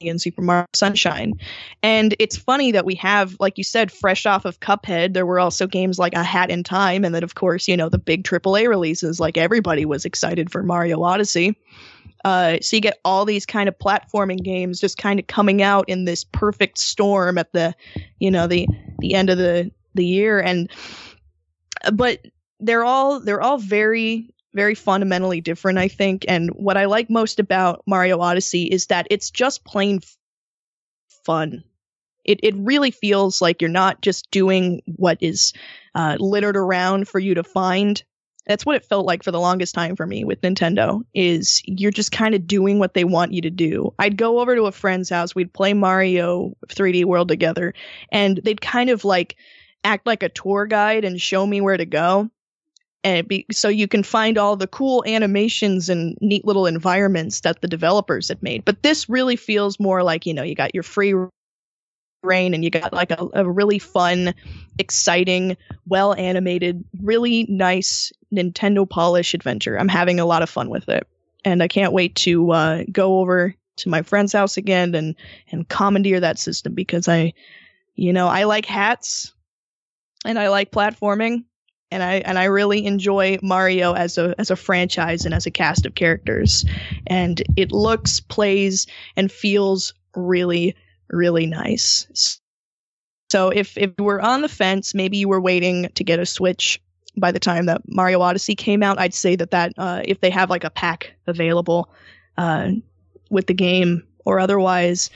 [0.00, 1.34] and Super Mario Sunshine.
[1.82, 5.40] And it's funny that we have, like you said, fresh off of Cuphead, there were
[5.40, 8.24] also games like A Hat in Time, and then, of course, you know, the big
[8.24, 11.56] AAA releases, like everybody was excited for Mario Odyssey.
[12.24, 15.88] Uh, so you get all these kind of platforming games just kind of coming out
[15.88, 17.74] in this perfect storm at the,
[18.20, 18.68] you know, the
[19.00, 20.70] the end of the the year, and
[21.92, 22.24] but
[22.60, 26.24] they're all they're all very very fundamentally different, I think.
[26.28, 30.00] And what I like most about Mario Odyssey is that it's just plain
[31.24, 31.64] fun.
[32.24, 35.52] It it really feels like you're not just doing what is
[35.94, 38.02] uh, littered around for you to find.
[38.46, 41.02] That's what it felt like for the longest time for me with Nintendo.
[41.14, 43.94] Is you're just kind of doing what they want you to do.
[43.98, 47.74] I'd go over to a friend's house, we'd play Mario 3D World together,
[48.10, 49.36] and they'd kind of like
[49.84, 52.30] act like a tour guide and show me where to go
[53.04, 57.60] and be, so you can find all the cool animations and neat little environments that
[57.60, 58.64] the developers had made.
[58.64, 61.14] But this really feels more like you know you got your free
[62.22, 64.34] reign and you got like a, a really fun,
[64.78, 69.76] exciting, well animated, really nice Nintendo polish adventure.
[69.78, 71.06] I'm having a lot of fun with it,
[71.44, 75.16] and I can't wait to uh, go over to my friend's house again and
[75.50, 77.32] and commandeer that system because I,
[77.96, 79.32] you know, I like hats
[80.24, 81.44] and I like platforming
[81.92, 85.50] and I and I really enjoy Mario as a as a franchise and as a
[85.50, 86.64] cast of characters.
[87.06, 88.86] And it looks, plays,
[89.16, 90.74] and feels really
[91.10, 92.40] really nice.
[93.30, 96.26] So if if you were on the fence, maybe you were waiting to get a
[96.26, 96.80] Switch
[97.16, 100.30] by the time that Mario Odyssey came out, I'd say that that uh, if they
[100.30, 101.90] have like a pack available
[102.38, 102.70] uh,
[103.30, 105.10] with the game or otherwise,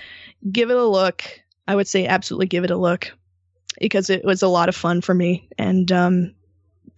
[0.52, 1.24] give it a look.
[1.68, 3.12] I would say absolutely give it a look
[3.80, 5.48] because it was a lot of fun for me.
[5.58, 6.34] And um,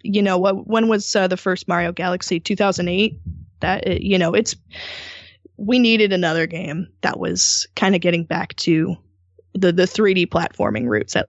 [0.09, 2.41] you know, when was uh, the first Mario Galaxy?
[2.41, 3.21] 2008.
[3.61, 4.55] That you know, it's
[5.57, 8.97] we needed another game that was kind of getting back to
[9.55, 11.29] the the 3D platforming roots at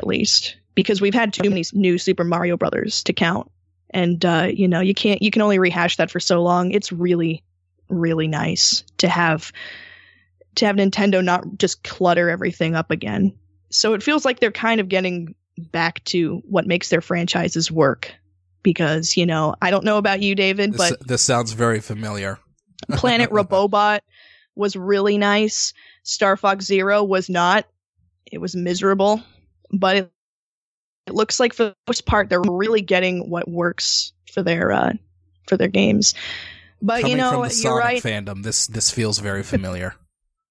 [0.00, 3.50] at least because we've had too many new Super Mario Brothers to count.
[3.90, 6.72] And uh, you know, you can't you can only rehash that for so long.
[6.72, 7.42] It's really
[7.88, 9.52] really nice to have
[10.56, 13.38] to have Nintendo not just clutter everything up again.
[13.70, 18.12] So it feels like they're kind of getting back to what makes their franchises work
[18.62, 22.38] because, you know, I don't know about you David, this, but this sounds very familiar.
[22.90, 24.00] Planet Robobot
[24.54, 25.72] was really nice.
[26.02, 27.66] Star Fox Zero was not.
[28.30, 29.22] It was miserable,
[29.70, 30.12] but it
[31.06, 34.92] it looks like for the most part they're really getting what works for their uh,
[35.46, 36.14] for their games.
[36.80, 38.02] But Coming you know, from the you're Sonic right.
[38.02, 39.94] fandom, this this feels very familiar.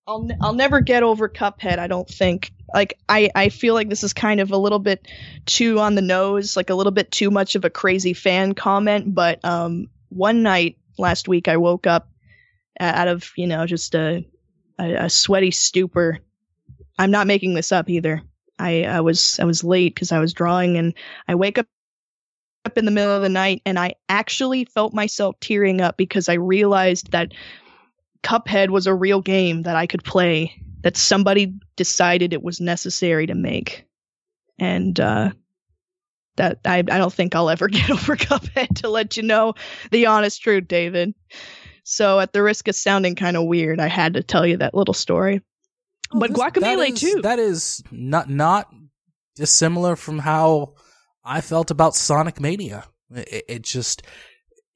[0.09, 1.77] I'll I'll never get over Cuphead.
[1.77, 2.51] I don't think.
[2.73, 5.07] Like I I feel like this is kind of a little bit
[5.45, 9.13] too on the nose, like a little bit too much of a crazy fan comment.
[9.13, 12.09] But um, one night last week, I woke up
[12.79, 14.25] out of you know just a
[14.79, 16.19] a, a sweaty stupor.
[16.97, 18.23] I'm not making this up either.
[18.57, 20.95] I, I was I was late because I was drawing, and
[21.27, 21.67] I wake up
[22.65, 26.29] up in the middle of the night, and I actually felt myself tearing up because
[26.29, 27.31] I realized that
[28.23, 30.53] Cuphead was a real game that I could play.
[30.81, 33.85] That somebody decided it was necessary to make,
[34.57, 35.31] and uh,
[36.37, 38.75] that I I don't think I'll ever get over Cuphead.
[38.81, 39.55] To let you know
[39.91, 41.13] the honest truth, David.
[41.83, 44.73] So at the risk of sounding kind of weird, I had to tell you that
[44.75, 45.41] little story.
[46.13, 47.21] But This- Guacamelee that is- too.
[47.23, 48.69] That is not not
[49.35, 50.75] dissimilar from how
[51.25, 52.85] I felt about Sonic Mania.
[53.13, 54.03] It, it just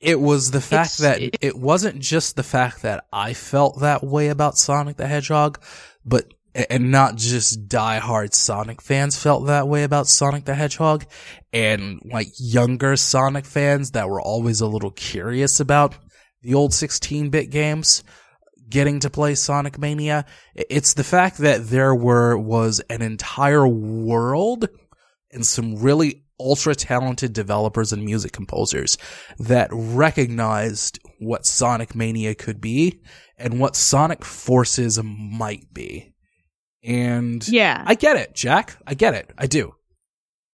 [0.03, 3.79] it was the fact It's- that it- it wasn't just the fact that I felt
[3.79, 5.59] that way about Sonic the Hedgehog,
[6.05, 6.25] but
[6.69, 11.05] and not just diehard Sonic fans felt that way about Sonic the Hedgehog,
[11.51, 15.95] and like younger Sonic fans that were always a little curious about
[16.43, 18.03] the old 16-bit games
[18.69, 20.25] getting to play Sonic Mania.
[20.53, 24.67] It's the fact that there were was an entire world
[25.31, 28.97] and some really ultra talented developers and music composers
[29.39, 33.01] that recognized what Sonic Mania could be
[33.37, 36.13] and what Sonic Forces might be.
[36.83, 38.75] And yeah, I get it, Jack.
[38.85, 39.31] I get it.
[39.37, 39.73] I do.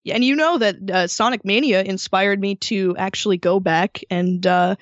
[0.03, 4.45] Yeah, and you know that uh, Sonic Mania inspired me to actually go back and
[4.45, 4.75] uh,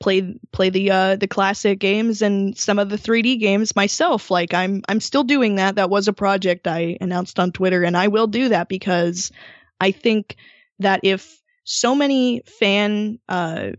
[0.00, 4.30] play play the uh, the classic games and some of the 3D games myself.
[4.30, 5.76] Like I'm I'm still doing that.
[5.76, 9.30] That was a project I announced on Twitter, and I will do that because
[9.84, 10.36] I think
[10.78, 13.72] that if so many fan uh,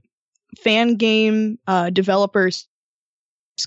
[0.56, 2.68] fan game uh, developers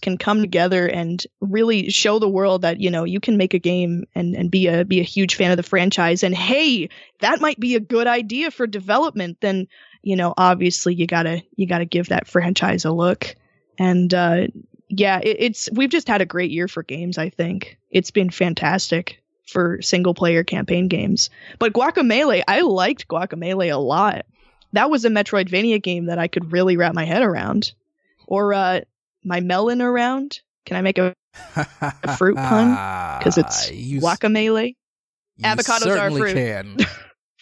[0.01, 3.59] can come together and really show the world that you know you can make a
[3.59, 6.89] game and, and be a be a huge fan of the franchise and hey
[7.21, 9.67] that might be a good idea for development then
[10.03, 13.35] you know obviously you gotta you gotta give that franchise a look.
[13.79, 14.47] And uh
[14.89, 17.79] yeah it, it's we've just had a great year for games i think.
[17.91, 24.27] It's been fantastic for single player campaign games but guacamelee i liked guacamelee a lot
[24.75, 27.73] that was a metroidvania game that i could really wrap my head around
[28.27, 28.81] or uh
[29.25, 31.15] my melon around can i make a
[32.19, 33.19] fruit pun?
[33.19, 34.77] because it's You s- guacamelee
[35.37, 36.35] You Avocados are fruit.
[36.35, 36.77] can.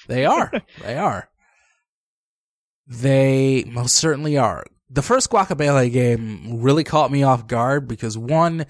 [0.07, 0.53] They are.
[0.83, 1.29] they are.
[2.87, 4.65] They most certainly are.
[4.89, 8.67] The first Guacamelee game really caught me off guard because one,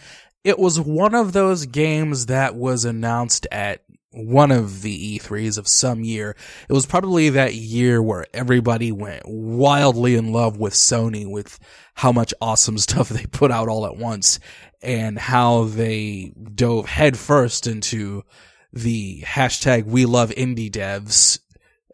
[0.47, 3.83] it was one of those games that was announced at
[4.13, 6.37] one of the E3s of some year.
[6.69, 11.59] It was probably that year where everybody went wildly in love with Sony with
[11.95, 14.39] how much awesome stuff they put out all at once
[14.81, 18.23] and how they dove headfirst into
[18.73, 21.41] the hashtag we love indie devs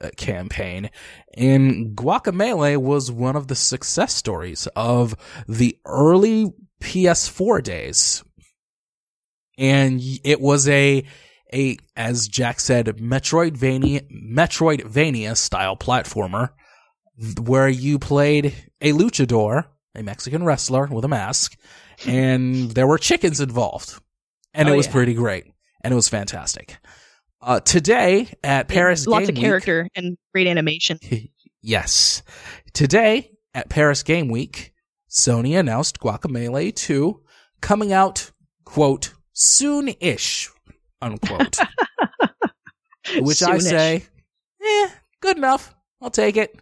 [0.02, 0.90] uh, campaign.
[1.38, 5.16] And Guacamelee was one of the success stories of
[5.48, 8.22] the early PS4 days.
[9.58, 11.04] And it was a,
[11.52, 16.50] a, as Jack said, Metroidvania, Metroidvania style platformer
[17.42, 21.56] where you played a luchador, a Mexican wrestler with a mask,
[22.06, 24.00] and there were chickens involved.
[24.54, 24.92] And Oh, it was yeah.
[24.92, 25.44] pretty great.
[25.82, 26.78] And it was fantastic.
[27.40, 30.98] Uh, today at Paris Lots Game of character and great animation.
[31.10, 31.32] Week,
[31.62, 32.22] yes.
[32.72, 34.72] Today at Paris Game Week,
[35.10, 37.20] Sony announced Guacamelee 2
[37.60, 38.30] coming out,
[38.64, 39.12] quote,
[39.42, 40.50] soon-ish,
[41.00, 41.58] unquote.
[43.18, 44.04] Which I say,
[44.64, 44.88] eh,
[45.20, 45.74] good enough.
[46.00, 46.58] I'll take it.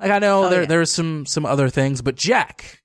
[0.00, 0.66] Like I know Oh, there yeah.
[0.68, 2.82] there's some some other things, but Jack,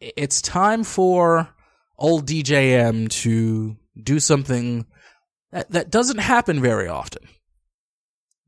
[0.00, 1.48] it's time for
[1.98, 4.84] old DJM to do something
[5.52, 7.22] that that doesn't happen very often.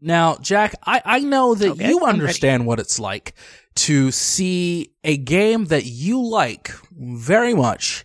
[0.01, 3.35] Now, Jack, I, I know that Okay, you understand what it's like
[3.77, 8.05] to see a game that you like very much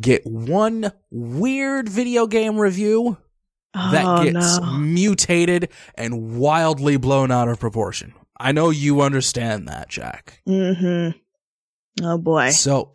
[0.00, 3.18] get one weird video game review
[3.74, 4.78] that oh, gets no.
[4.78, 8.14] mutated and wildly blown out of proportion.
[8.38, 10.42] I know you understand that, Jack.
[10.48, 11.18] Mm-hmm.
[12.04, 12.50] Oh boy.
[12.50, 12.92] So,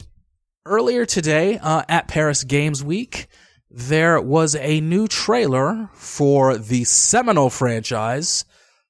[0.65, 3.27] earlier today uh, at Paris Games Week,
[3.69, 8.45] there was a new trailer for the seminal franchise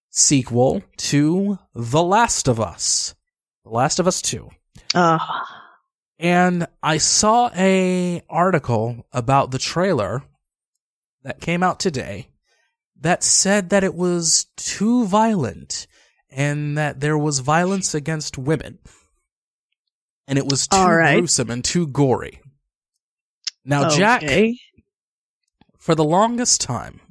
[0.09, 3.15] sequel to The Last of Us.
[3.63, 4.49] The Last of Us 2.
[4.95, 5.41] Oh,
[6.19, 10.23] And I saw a article about the trailer
[11.23, 12.29] that came out today
[12.99, 15.85] that said that it was too violent
[16.31, 18.79] and that there was violence against women.
[20.27, 21.17] And it was too right.
[21.17, 22.41] gruesome and too gory.
[23.63, 24.23] Now, Jack,
[25.77, 27.01] for the longest time,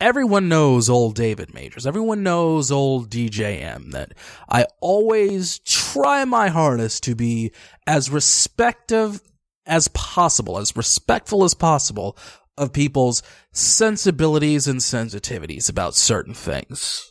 [0.00, 1.86] everyone knows old David Majors.
[1.86, 4.12] Everyone knows old DJM that
[4.48, 7.52] I always try my hardest to be
[7.86, 9.20] as respective
[9.66, 12.16] as possible, as respectful as possible
[12.56, 13.22] of people's
[13.52, 17.10] sensibilities and sensitivities about certain things.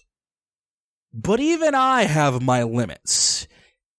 [1.13, 3.47] But even I have my limits.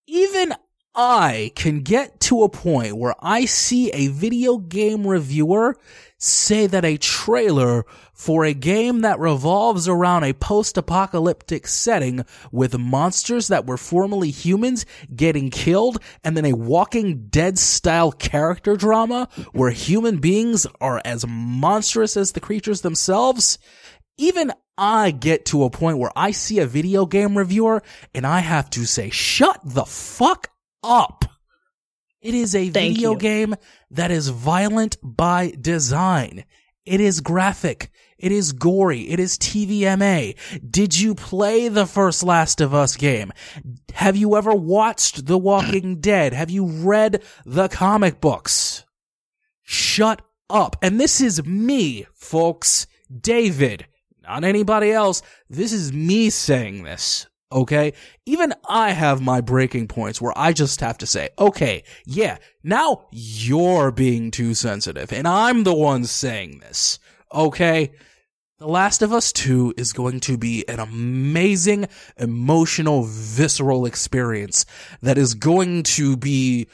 [0.06, 0.54] Even
[0.94, 5.76] I can get to a point where I see a video game reviewer
[6.18, 13.48] say that a trailer for a game that revolves around a post-apocalyptic setting with monsters
[13.48, 19.70] that were formerly humans getting killed and then a walking dead style character drama where
[19.70, 23.58] human beings are as monstrous as the creatures themselves
[24.16, 27.82] even I get to a point where I see a video game reviewer
[28.14, 30.50] and I have to say, shut the fuck
[30.84, 31.24] up.
[32.20, 33.18] It is a Thank video you.
[33.18, 33.54] game
[33.90, 36.44] that is violent by design.
[36.86, 37.90] It is graphic.
[38.18, 39.10] It is gory.
[39.10, 40.36] It is TVMA.
[40.70, 43.32] Did you play the first Last of Us game?
[43.94, 46.32] Have you ever watched The Walking Dead?
[46.32, 48.84] Have you read the comic books?
[49.62, 50.76] Shut up.
[50.82, 52.86] And this is me, folks.
[53.20, 53.86] David.
[54.22, 55.22] Not anybody else.
[55.50, 57.26] This is me saying this.
[57.52, 57.92] Okay?
[58.26, 63.06] Even I have my breaking points where I just have to say, okay, yeah, now
[63.12, 66.98] you're being too sensitive and I'm the one saying this.
[67.32, 67.92] Okay?
[68.58, 71.86] The Last of Us 2 is going to be an amazing,
[72.16, 74.64] emotional, visceral experience
[75.02, 76.68] that is going to be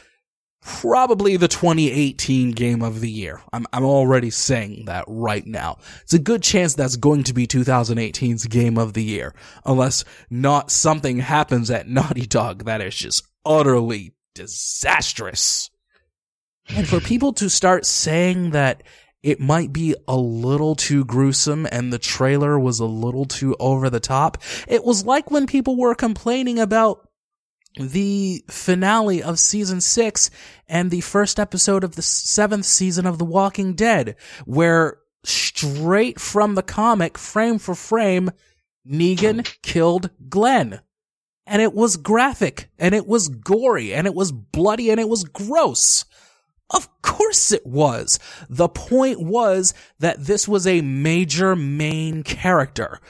[0.61, 3.41] probably the 2018 game of the year.
[3.53, 5.79] I'm, I'm already saying that right now.
[6.03, 9.35] It's a good chance that's going to be 2018's game of the year,
[9.65, 15.71] unless not something happens at Naughty Dog that is just utterly disastrous.
[16.69, 18.83] And for people to start saying that
[19.23, 23.91] it might be a little too gruesome and the trailer was a little too over
[23.91, 24.39] the top,
[24.69, 27.10] it was like when people were complaining about
[27.77, 30.31] the finale of season six
[30.69, 36.55] and the first episode of the seventh season of The Walking Dead, where straight from
[36.55, 38.31] the comic, frame for frame,
[38.89, 40.81] Negan killed Glenn.
[41.47, 45.25] And it was graphic, and it was gory, and it was bloody, and it was
[45.25, 46.05] gross.
[46.71, 48.19] Of course it was.
[48.49, 53.01] The point was that this was a major main character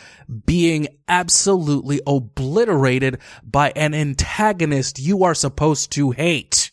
[0.46, 6.70] being absolutely obliterated by an antagonist you are supposed to hate.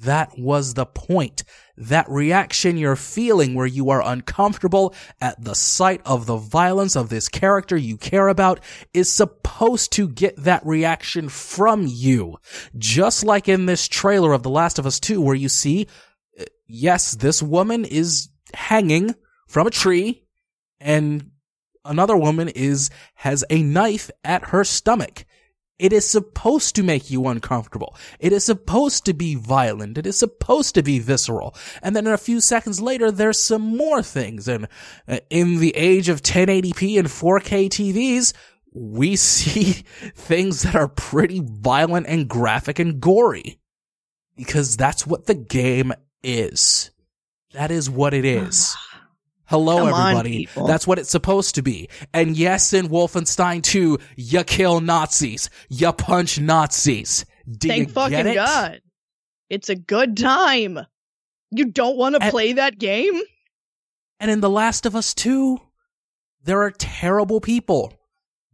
[0.00, 1.44] That was the point.
[1.76, 7.08] That reaction you're feeling where you are uncomfortable at the sight of the violence of
[7.08, 8.60] this character you care about
[8.92, 12.36] is supposed to get that reaction from you.
[12.76, 15.86] Just like in this trailer of The Last of Us 2 where you see,
[16.38, 19.14] uh, yes, this woman is hanging
[19.48, 20.24] from a tree
[20.78, 21.30] and
[21.84, 25.24] another woman is, has a knife at her stomach.
[25.82, 27.96] It is supposed to make you uncomfortable.
[28.20, 29.98] It is supposed to be violent.
[29.98, 31.56] It is supposed to be visceral.
[31.82, 34.46] And then a few seconds later, there's some more things.
[34.46, 34.68] And
[35.08, 38.32] uh, in the age of 1080p and 4K TVs,
[38.72, 39.82] we see
[40.14, 43.58] things that are pretty violent and graphic and gory.
[44.36, 46.92] Because that's what the game is.
[47.54, 48.76] That is what it is.
[49.46, 50.46] Hello, Come everybody.
[50.46, 50.66] people.
[50.66, 51.88] That's what it's supposed to be.
[52.14, 55.50] And yes, in Wolfenstein 2, you kill Nazis.
[55.68, 57.26] You punch Nazis.
[57.50, 58.34] Do Thank fucking get it?
[58.34, 58.80] God.
[59.50, 60.78] It's a good time.
[61.50, 63.20] You don't want to play that game?
[64.18, 65.58] And in The Last of Us 2,
[66.44, 67.92] there are terrible people.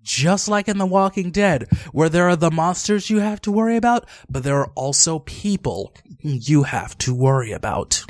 [0.03, 3.76] Just like in The Walking Dead, where there are the monsters you have to worry
[3.76, 8.05] about, but there are also people you have to worry about.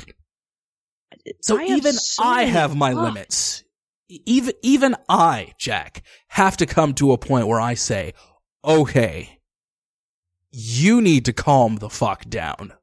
[1.41, 3.03] So I even so I have my thoughts.
[3.03, 3.63] limits.
[4.09, 8.13] Even even I, Jack, have to come to a point where I say,
[8.65, 9.39] "Okay,
[10.51, 12.73] you need to calm the fuck down."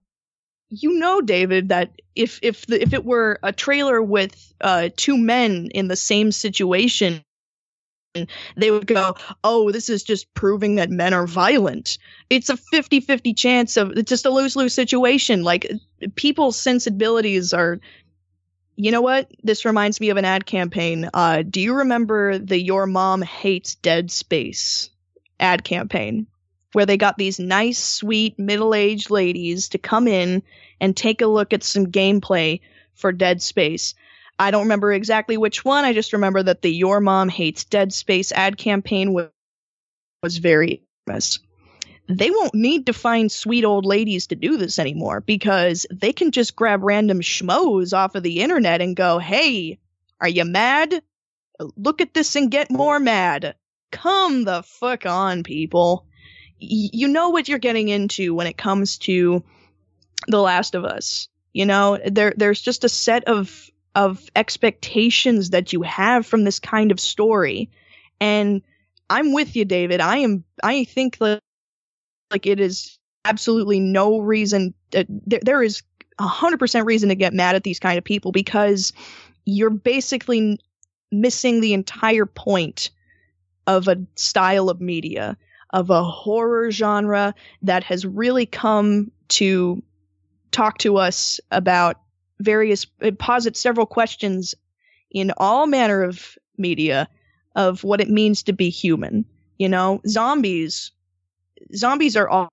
[0.70, 5.16] You know, David, that if if the, if it were a trailer with uh, two
[5.16, 7.22] men in the same situation,
[8.56, 11.98] they would go, "Oh, this is just proving that men are violent."
[12.30, 15.42] It's a 50-50 chance of it's just a lose-lose situation.
[15.42, 15.70] Like
[16.14, 17.80] people's sensibilities are
[18.76, 19.30] you know what?
[19.42, 21.08] This reminds me of an ad campaign.
[21.12, 24.90] Uh, do you remember the Your Mom Hates Dead Space
[25.40, 26.26] ad campaign?
[26.72, 30.42] Where they got these nice, sweet, middle aged ladies to come in
[30.78, 32.60] and take a look at some gameplay
[32.94, 33.94] for Dead Space.
[34.38, 35.86] I don't remember exactly which one.
[35.86, 39.30] I just remember that the Your Mom Hates Dead Space ad campaign was,
[40.22, 41.38] was very famous
[42.08, 46.30] they won't need to find sweet old ladies to do this anymore because they can
[46.30, 49.78] just grab random schmoes off of the internet and go, hey,
[50.20, 51.02] are you mad?
[51.76, 53.54] Look at this and get more mad.
[53.90, 56.06] Come the fuck on, people.
[56.58, 59.42] You know what you're getting into when it comes to
[60.28, 61.28] The Last of Us.
[61.52, 66.60] You know, there there's just a set of of expectations that you have from this
[66.60, 67.70] kind of story.
[68.20, 68.62] And
[69.08, 70.00] I'm with you, David.
[70.00, 71.40] I am I think that
[72.30, 75.82] like it is absolutely no reason uh, there, there is
[76.18, 78.92] a hundred percent reason to get mad at these kind of people because
[79.44, 80.58] you're basically
[81.12, 82.90] missing the entire point
[83.66, 85.36] of a style of media
[85.70, 89.82] of a horror genre that has really come to
[90.52, 92.00] talk to us about
[92.40, 94.54] various it posits several questions
[95.10, 97.08] in all manner of media
[97.56, 99.24] of what it means to be human.
[99.58, 100.92] You know zombies
[101.74, 102.48] zombies are all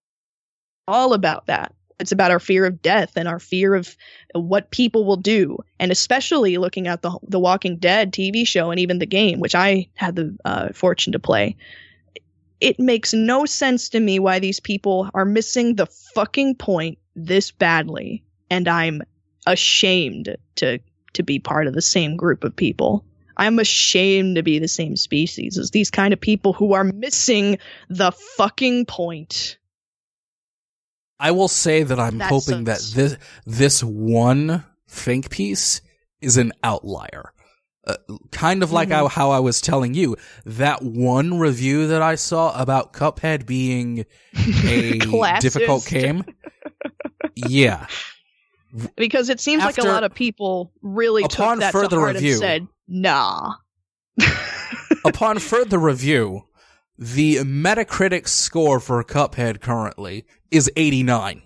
[0.88, 1.74] all about that.
[1.99, 3.95] It's about our fear of death and our fear of
[4.34, 8.80] what people will do, and especially looking at the the Walking Dead TV show and
[8.80, 11.55] even the game, which I had the uh, fortune to play.
[12.59, 17.51] It makes no sense to me why these people are missing the fucking point this
[17.51, 19.01] badly, and I'm
[19.45, 20.80] ashamed to
[21.14, 23.05] to be part of the same group of people.
[23.38, 27.58] I'm ashamed to be the same species as these kind of people who are missing
[27.90, 29.58] the fucking point.
[31.20, 32.92] I will say that I'm That hoping sucks.
[32.92, 35.82] that this this one think piece
[36.22, 37.32] is an outlier.
[37.86, 37.98] Uh,
[38.32, 38.94] kind of like Mhm.
[38.94, 40.16] how, how I was telling you
[40.46, 44.06] that one review that I saw about Cuphead being
[44.66, 45.00] a
[45.42, 46.24] difficult game.
[47.36, 47.88] yeah,
[48.96, 52.14] because it seems like a lot of people really Upon took that further to heart
[52.16, 53.56] review- and said, "Nah."
[55.06, 56.44] upon further review,
[56.98, 61.42] the Metacritic score for Cuphead currently is 89.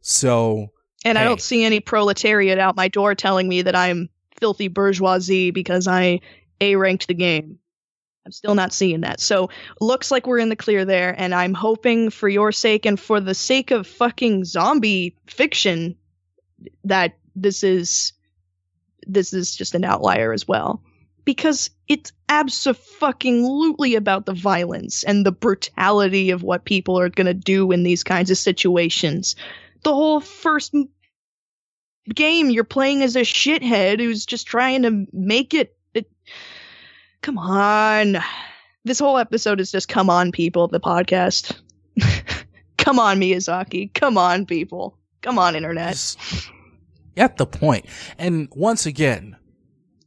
[0.00, 0.70] So
[1.04, 4.08] and I don't see any proletariat out my door telling me that I'm
[4.38, 6.20] filthy bourgeoisie because I
[6.60, 7.58] A ranked the game.
[8.24, 9.20] I'm still not seeing that.
[9.20, 9.50] So
[9.82, 13.20] looks like we're in the clear there, and I'm hoping for your sake and for
[13.20, 15.94] the sake of fucking zombie fiction
[16.84, 18.13] that this is
[19.06, 20.82] this is just an outlier as well.
[21.24, 27.72] Because it's absolutely about the violence and the brutality of what people are gonna do
[27.72, 29.34] in these kinds of situations.
[29.82, 30.74] The whole first
[32.14, 36.10] game you're playing as a shithead who's just trying to make it, it
[37.22, 38.18] come on.
[38.84, 41.58] This whole episode is just come on people the podcast.
[42.76, 43.94] Come on miyazaki.
[43.94, 44.98] Come on people.
[45.22, 46.16] Come on internet
[47.16, 47.86] get the point.
[48.18, 49.36] And once again,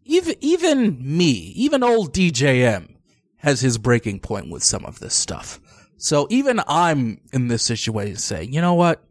[0.05, 2.95] even even me, even old DJM
[3.37, 5.59] has his breaking point with some of this stuff.
[5.97, 9.03] So even I'm in this situation saying, you know what?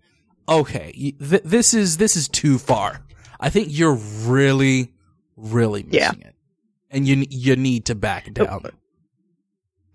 [0.48, 3.04] Okay, th- this is this is too far.
[3.40, 4.94] I think you're really,
[5.36, 6.34] really missing it,
[6.90, 8.66] and you you need to back down.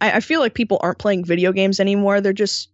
[0.01, 2.69] I, I feel like people aren't playing video games anymore they're just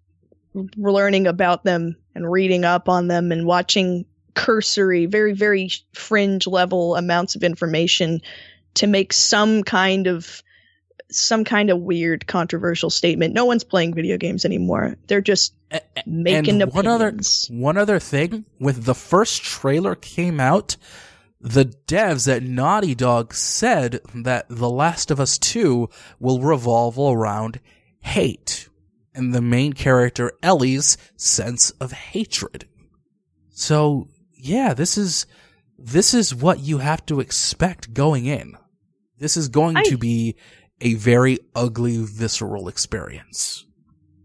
[0.76, 4.06] learning about them and reading up on them and watching
[4.38, 8.22] cursory very very fringe level amounts of information
[8.76, 10.44] to make some kind of
[11.10, 13.34] some kind of weird controversial statement.
[13.34, 14.98] No one's playing video games anymore.
[15.08, 17.16] They're just A- making and one other
[17.50, 20.78] one other thing, with the first trailer came out,
[21.42, 27.60] the devs at Naughty Dog said that The Last of Us 2 will revolve around
[28.02, 28.70] hate
[29.16, 32.68] and the main character Ellie's sense of hatred.
[33.50, 35.26] So, yeah, this is
[35.78, 38.58] this is what you have to expect going in.
[39.18, 40.36] This is going I, to be
[40.82, 43.66] a very ugly visceral experience.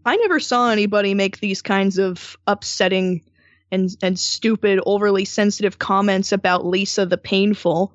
[0.05, 3.23] I never saw anybody make these kinds of upsetting
[3.71, 7.93] and and stupid, overly sensitive comments about Lisa the Painful.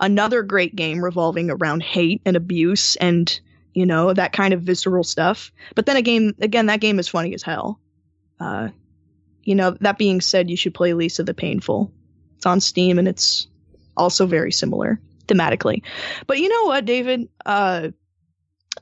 [0.00, 3.40] Another great game revolving around hate and abuse and
[3.72, 5.50] you know that kind of visceral stuff.
[5.74, 7.80] But then again, again, that game is funny as hell.
[8.38, 8.68] Uh,
[9.44, 11.90] you know, that being said, you should play Lisa the Painful.
[12.36, 13.46] It's on Steam and it's
[13.96, 15.82] also very similar thematically.
[16.26, 17.28] But you know what, David?
[17.44, 17.88] Uh,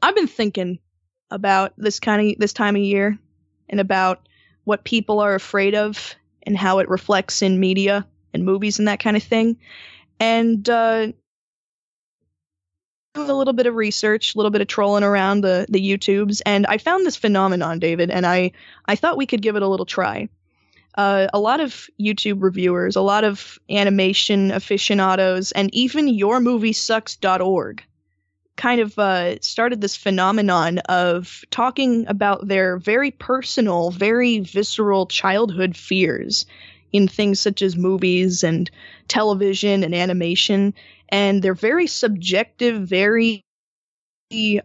[0.00, 0.78] I've been thinking
[1.30, 3.18] about this kind of this time of year
[3.68, 4.28] and about
[4.64, 9.00] what people are afraid of and how it reflects in media and movies and that
[9.00, 9.58] kind of thing.
[10.20, 11.08] And uh,
[13.14, 16.66] a little bit of research, a little bit of trolling around the the YouTubes, and
[16.66, 18.52] I found this phenomenon, David, and I
[18.86, 20.28] I thought we could give it a little try.
[20.94, 27.82] Uh, a lot of YouTube reviewers, a lot of animation aficionados, and even YourMovieSucks.org
[28.56, 35.76] kind of uh, started this phenomenon of talking about their very personal, very visceral childhood
[35.76, 36.46] fears
[36.92, 38.70] in things such as movies and
[39.08, 40.74] television and animation.
[41.08, 43.42] And they're very subjective, very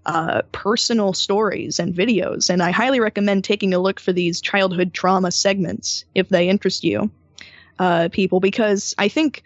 [0.05, 2.49] uh, personal stories and videos.
[2.49, 6.83] And I highly recommend taking a look for these childhood trauma segments if they interest
[6.83, 7.09] you,
[7.79, 9.43] uh, people, because I think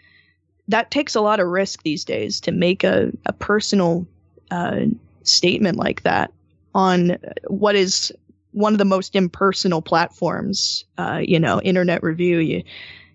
[0.68, 4.06] that takes a lot of risk these days to make a, a personal
[4.50, 4.86] uh,
[5.22, 6.32] statement like that
[6.74, 8.12] on what is
[8.52, 12.38] one of the most impersonal platforms, uh, you know, internet review.
[12.38, 12.62] You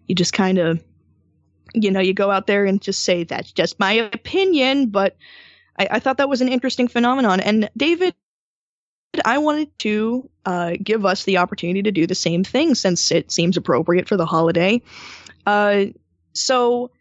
[0.07, 0.83] you just kind of,
[1.73, 4.87] you know, you go out there and just say that's just my opinion.
[4.87, 5.15] But
[5.77, 7.39] I, I thought that was an interesting phenomenon.
[7.39, 8.15] And David,
[9.23, 13.31] I wanted to uh, give us the opportunity to do the same thing since it
[13.31, 14.81] seems appropriate for the holiday.
[15.45, 15.85] Uh,
[16.33, 16.91] so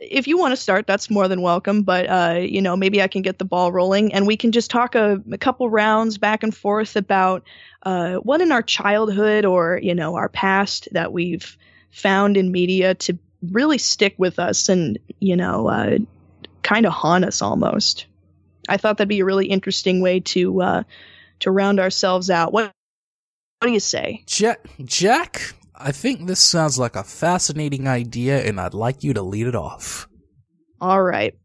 [0.00, 1.82] if you want to start, that's more than welcome.
[1.82, 4.70] But uh, you know, maybe I can get the ball rolling, and we can just
[4.70, 7.44] talk a, a couple rounds back and forth about
[7.84, 11.56] uh, what in our childhood or you know our past that we've
[11.90, 13.18] found in media to
[13.50, 15.98] really stick with us and you know uh,
[16.64, 18.06] kind of haunt us almost.
[18.68, 20.82] I thought that'd be a really interesting way to uh,
[21.40, 22.52] to round ourselves out.
[22.52, 22.72] What
[23.60, 24.66] what do you say, Jack?
[24.84, 29.46] Jack, I think this sounds like a fascinating idea, and I'd like you to lead
[29.46, 30.08] it off.
[30.80, 31.38] All right.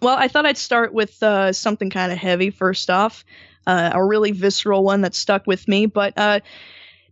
[0.00, 3.24] Well, I thought I'd start with uh, something kind of heavy first off,
[3.66, 5.86] uh, a really visceral one that stuck with me.
[5.86, 6.40] But uh,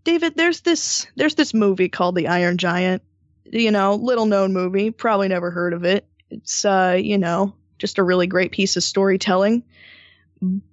[0.04, 3.02] David, there's this there's this movie called The Iron Giant.
[3.44, 6.06] You know, little known movie, probably never heard of it.
[6.30, 9.62] It's uh, you know, just a really great piece of storytelling.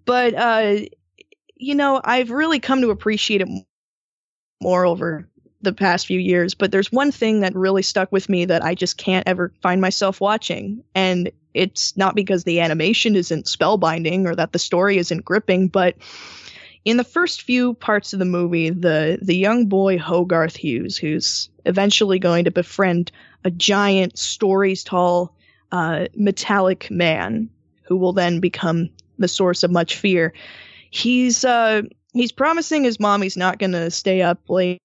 [0.05, 0.75] But uh,
[1.55, 3.49] you know, I've really come to appreciate it
[4.61, 5.27] more over
[5.61, 8.75] the past few years, but there's one thing that really stuck with me that I
[8.75, 10.83] just can't ever find myself watching.
[10.93, 15.95] And it's not because the animation isn't spellbinding or that the story isn't gripping, but
[16.85, 21.49] in the first few parts of the movie, the the young boy Hogarth Hughes, who's
[21.65, 23.11] eventually going to befriend
[23.45, 25.33] a giant, stories tall,
[25.74, 27.49] uh, metallic man
[27.82, 30.32] who will then become the source of much fear.
[30.91, 31.82] He's uh,
[32.13, 34.80] he's promising his mom he's not going to stay up late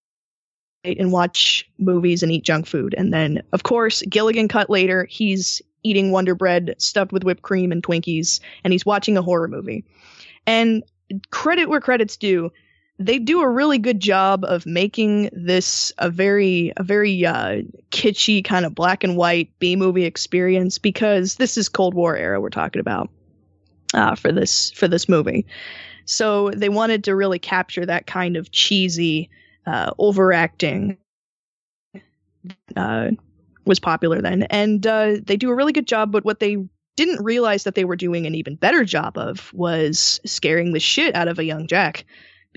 [0.83, 2.95] and watch movies and eat junk food.
[2.97, 7.71] And then, of course, Gilligan cut later, he's eating Wonder Bread stuffed with whipped cream
[7.71, 9.85] and Twinkies, and he's watching a horror movie.
[10.47, 10.83] And
[11.31, 12.51] credit where credit's due,
[12.99, 18.45] they do a really good job of making this a very a very uh, kitschy
[18.45, 22.51] kind of black and white B movie experience because this is Cold War era we're
[22.51, 23.09] talking about
[23.95, 25.47] uh, for this for this movie.
[26.07, 29.31] So they wanted to really capture that kind of cheesy
[29.67, 30.97] uh, overacting
[32.75, 33.11] uh,
[33.65, 36.11] was popular then, and uh, they do a really good job.
[36.11, 36.57] But what they
[36.97, 41.15] didn't realize that they were doing an even better job of was scaring the shit
[41.15, 42.05] out of a young Jack,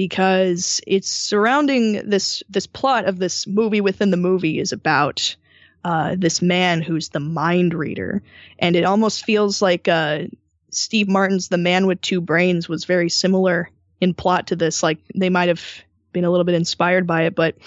[0.02, 5.36] because it's surrounding this this plot of this movie within the movie is about
[5.84, 8.24] uh, this man who's the mind reader,
[8.58, 10.24] and it almost feels like uh,
[10.72, 14.82] Steve Martin's The Man with Two Brains was very similar in plot to this.
[14.82, 15.64] Like they might have
[16.12, 17.36] been a little bit inspired by it.
[17.36, 17.58] But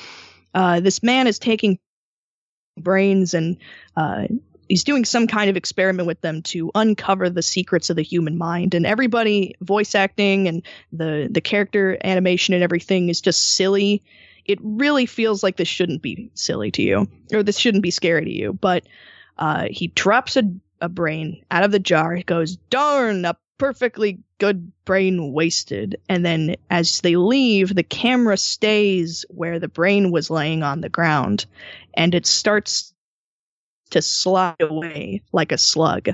[0.53, 1.79] uh, this man is taking
[2.77, 3.59] brains and
[3.97, 4.27] uh,
[4.69, 8.39] he's doing some kind of experiment with them to uncover the secrets of the human
[8.39, 8.75] mind.
[8.75, 10.63] And everybody, voice acting and
[10.93, 14.03] the the character animation and everything is just silly
[14.45, 18.25] it really feels like this shouldn't be silly to you or this shouldn't be scary
[18.25, 18.53] to you.
[18.53, 18.85] But
[19.39, 20.45] uh, he drops a,
[20.81, 22.15] a brain out of the jar.
[22.15, 25.97] He goes, darn, a perfectly good brain wasted.
[26.09, 30.89] And then as they leave, the camera stays where the brain was laying on the
[30.89, 31.47] ground
[31.95, 32.94] and it starts
[33.91, 36.09] to slide away like a slug.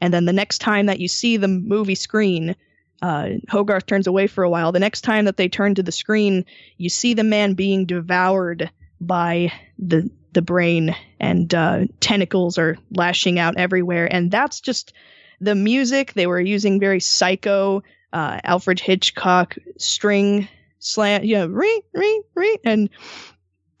[0.00, 2.56] And then the next time that you see the movie screen,
[3.02, 4.72] uh, Hogarth turns away for a while.
[4.72, 6.44] The next time that they turn to the screen,
[6.76, 13.38] you see the man being devoured by the the brain, and uh, tentacles are lashing
[13.38, 14.12] out everywhere.
[14.12, 14.92] And that's just
[15.40, 16.14] the music.
[16.14, 17.84] They were using very psycho
[18.14, 20.48] uh, Alfred Hitchcock string
[20.78, 22.90] slant, you know, ring, ring, ring, and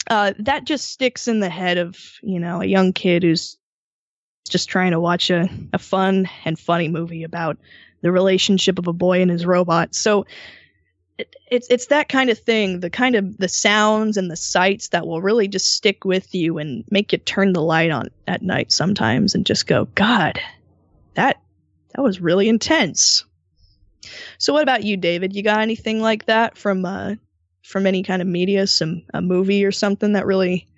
[0.08, 3.56] uh, that just sticks in the head of you know a young kid who's
[4.48, 7.58] just trying to watch a, a fun and funny movie about
[8.02, 9.94] the relationship of a boy and his robot.
[9.94, 10.26] So
[11.16, 14.88] it, it's it's that kind of thing, the kind of the sounds and the sights
[14.88, 18.42] that will really just stick with you and make you turn the light on at
[18.42, 20.40] night sometimes and just go, God,
[21.14, 21.40] that
[21.94, 23.24] that was really intense.
[24.36, 25.34] So what about you, David?
[25.34, 27.14] You got anything like that from uh
[27.64, 30.68] from any kind of media, some a movie or something that really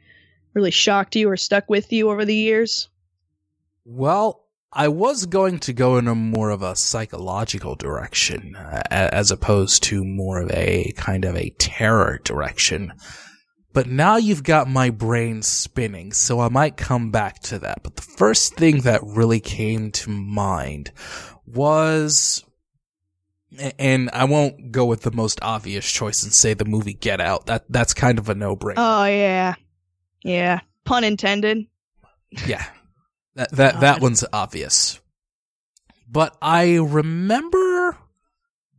[0.54, 2.88] really shocked you or stuck with you over the years?
[3.84, 9.30] Well, I was going to go in a more of a psychological direction, uh, as
[9.30, 12.92] opposed to more of a kind of a terror direction.
[13.72, 17.82] But now you've got my brain spinning, so I might come back to that.
[17.82, 20.92] But the first thing that really came to mind
[21.44, 22.42] was
[23.78, 27.46] and I won't go with the most obvious choice and say the movie Get Out.
[27.46, 28.74] That that's kind of a no-brainer.
[28.76, 29.54] Oh yeah.
[30.22, 30.60] Yeah.
[30.84, 31.66] Pun intended.
[32.46, 32.64] Yeah.
[33.34, 33.80] That that God.
[33.82, 35.00] that one's obvious.
[36.08, 37.96] But I remember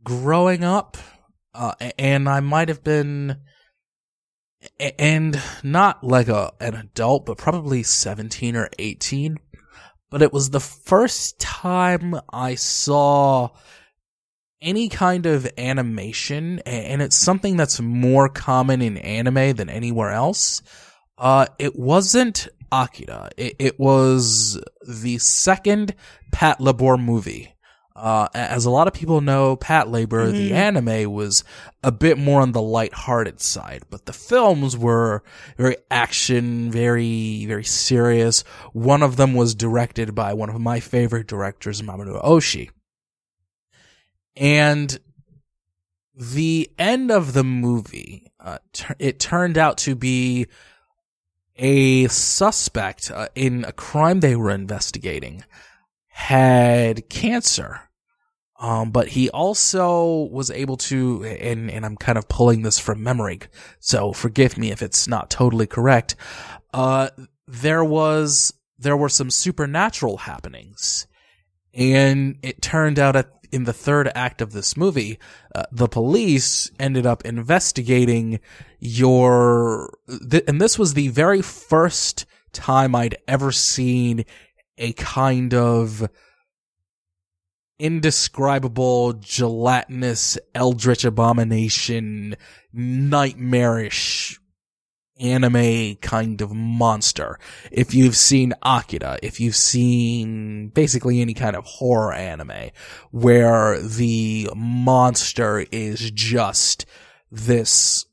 [0.02, 0.96] growing up
[1.54, 3.36] uh, and I might have been
[4.98, 9.38] and not like a an adult but probably 17 or 18
[10.10, 13.50] but it was the first time I saw
[14.60, 20.62] any kind of animation, and it's something that's more common in anime than anywhere else.
[21.16, 23.30] Uh, it wasn't Akira.
[23.36, 25.94] It, it was the second
[26.32, 27.54] Patlabor movie.
[27.96, 30.32] Uh, as a lot of people know, Patlabor, mm-hmm.
[30.32, 31.42] the anime was
[31.82, 35.24] a bit more on the light-hearted side, but the films were
[35.56, 38.42] very action, very, very serious.
[38.72, 42.70] One of them was directed by one of my favorite directors, Mamoru Oshii.
[44.38, 44.98] And
[46.14, 48.58] the end of the movie, uh,
[48.98, 50.46] it turned out to be
[51.56, 55.44] a suspect uh, in a crime they were investigating
[56.06, 57.80] had cancer.
[58.60, 63.02] Um, but he also was able to, and, and I'm kind of pulling this from
[63.02, 63.40] memory,
[63.78, 66.16] so forgive me if it's not totally correct.
[66.74, 67.10] Uh,
[67.46, 71.06] there was, there were some supernatural happenings.
[71.72, 75.18] And it turned out at in the third act of this movie,
[75.54, 78.40] uh, the police ended up investigating
[78.78, 79.92] your,
[80.30, 84.24] th- and this was the very first time I'd ever seen
[84.76, 86.08] a kind of
[87.78, 92.36] indescribable, gelatinous, eldritch abomination,
[92.72, 94.40] nightmarish
[95.20, 97.38] anime kind of monster.
[97.70, 102.70] If you've seen Akira, if you've seen basically any kind of horror anime
[103.10, 106.86] where the monster is just
[107.30, 108.06] this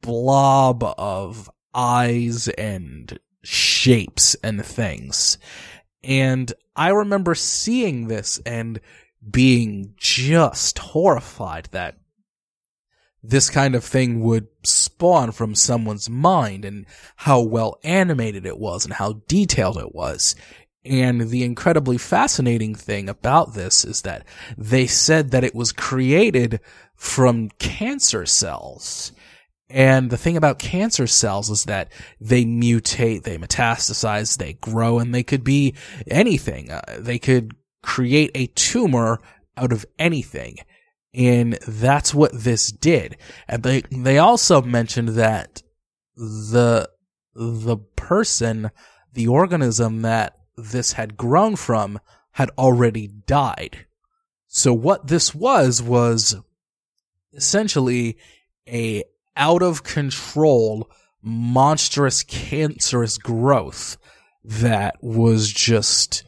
[0.00, 5.38] blob of eyes and shapes and things.
[6.02, 8.80] And I remember seeing this and
[9.28, 11.96] being just horrified that
[13.26, 16.84] this kind of thing would spawn from someone's mind and
[17.16, 20.36] how well animated it was and how detailed it was.
[20.84, 24.26] And the incredibly fascinating thing about this is that
[24.58, 26.60] they said that it was created
[26.94, 29.12] from cancer cells.
[29.70, 35.14] And the thing about cancer cells is that they mutate, they metastasize, they grow, and
[35.14, 35.74] they could be
[36.06, 36.70] anything.
[36.70, 39.20] Uh, they could create a tumor
[39.56, 40.58] out of anything.
[41.14, 43.16] And that's what this did.
[43.46, 45.62] And they, they also mentioned that
[46.16, 46.88] the,
[47.34, 48.70] the person,
[49.12, 52.00] the organism that this had grown from
[52.32, 53.86] had already died.
[54.48, 56.36] So what this was, was
[57.32, 58.16] essentially
[58.68, 59.04] a
[59.36, 60.88] out of control,
[61.22, 63.96] monstrous, cancerous growth
[64.44, 66.24] that was just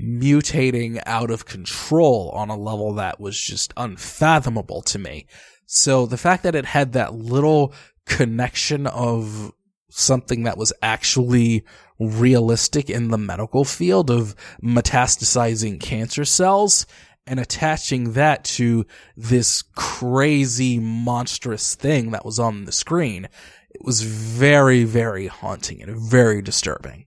[0.00, 5.26] mutating out of control on a level that was just unfathomable to me.
[5.66, 7.72] So the fact that it had that little
[8.04, 9.52] connection of
[9.90, 11.64] something that was actually
[11.98, 16.86] realistic in the medical field of metastasizing cancer cells
[17.26, 18.86] and attaching that to
[19.16, 23.24] this crazy monstrous thing that was on the screen.
[23.70, 27.06] It was very, very haunting and very disturbing.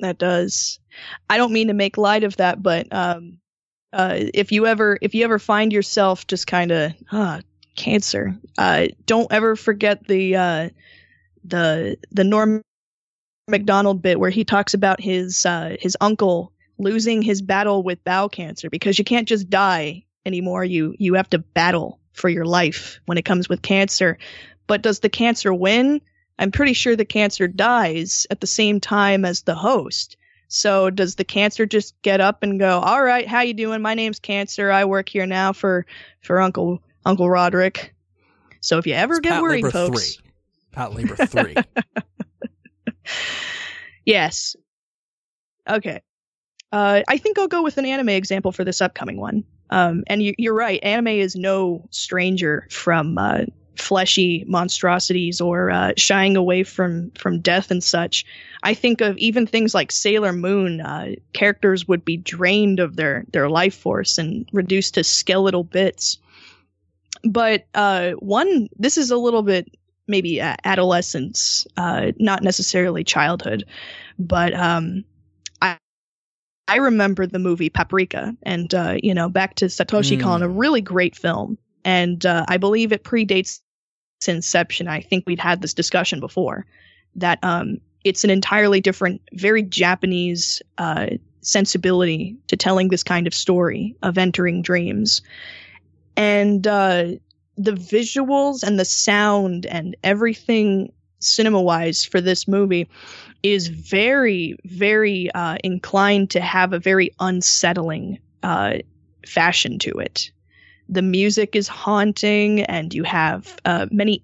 [0.00, 0.80] That does.
[1.28, 3.38] I don't mean to make light of that, but um,
[3.92, 7.40] uh, if you ever if you ever find yourself just kind of ah
[7.76, 10.68] cancer, uh, don't ever forget the uh,
[11.44, 12.62] the the Norm
[13.48, 18.28] Macdonald bit where he talks about his uh, his uncle losing his battle with bowel
[18.28, 20.64] cancer because you can't just die anymore.
[20.64, 24.18] You you have to battle for your life when it comes with cancer.
[24.66, 26.00] But does the cancer win?
[26.38, 30.16] I'm pretty sure the cancer dies at the same time as the host.
[30.54, 33.80] So does the cancer just get up and go, "All right, how you doing?
[33.80, 34.70] My name's Cancer.
[34.70, 35.86] I work here now for
[36.20, 37.94] for Uncle Uncle Roderick."
[38.60, 40.24] So if you ever It's get Pat worried, Labor folks, 3.
[40.72, 41.56] Pat Labor 3.
[44.04, 44.54] yes.
[45.66, 46.02] Okay.
[46.70, 49.44] Uh, I think I'll go with an anime example for this upcoming one.
[49.70, 53.44] Um, and you, you're right, anime is no stranger from uh,
[53.76, 58.26] fleshy monstrosities or uh, shying away from from death and such.
[58.62, 60.80] I think of even things like Sailor Moon.
[60.80, 66.18] Uh, characters would be drained of their their life force and reduced to skeletal bits.
[67.24, 69.70] But uh, one, this is a little bit
[70.08, 73.64] maybe uh, adolescence, uh, not necessarily childhood,
[74.18, 75.04] but um,
[75.60, 75.78] I
[76.68, 80.20] I remember the movie Paprika, and uh, you know, back to Satoshi Mm.
[80.22, 83.60] Kon, a really great film, and uh, I believe it predates
[84.26, 84.88] inception.
[84.88, 86.66] I think we'd had this discussion before
[87.16, 91.06] that um, it's an entirely different, very Japanese uh,
[91.40, 95.22] sensibility to telling this kind of story of entering dreams,
[96.16, 97.12] and uh,
[97.56, 102.88] the visuals and the sound and everything cinema wise for this movie
[103.42, 108.74] is very very uh, inclined to have a very unsettling uh,
[109.26, 110.30] fashion to it.
[110.88, 114.22] The music is haunting and you have uh, many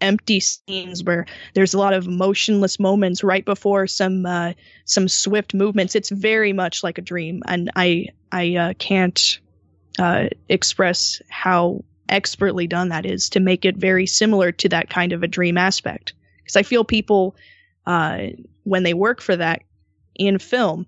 [0.00, 4.52] empty scenes where there's a lot of motionless moments right before some uh,
[4.84, 9.38] some swift movements it's very much like a dream and i i uh, can't
[9.98, 15.12] uh, express how expertly done that is to make it very similar to that kind
[15.12, 16.12] of a dream aspect.
[16.38, 17.36] Because I feel people,
[17.86, 18.26] uh,
[18.64, 19.62] when they work for that
[20.14, 20.86] in film,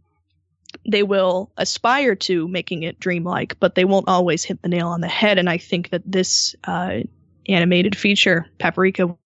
[0.89, 5.01] they will aspire to making it dreamlike, but they won't always hit the nail on
[5.01, 5.39] the head.
[5.39, 7.01] And I think that this uh,
[7.49, 9.17] animated feature, Paprika,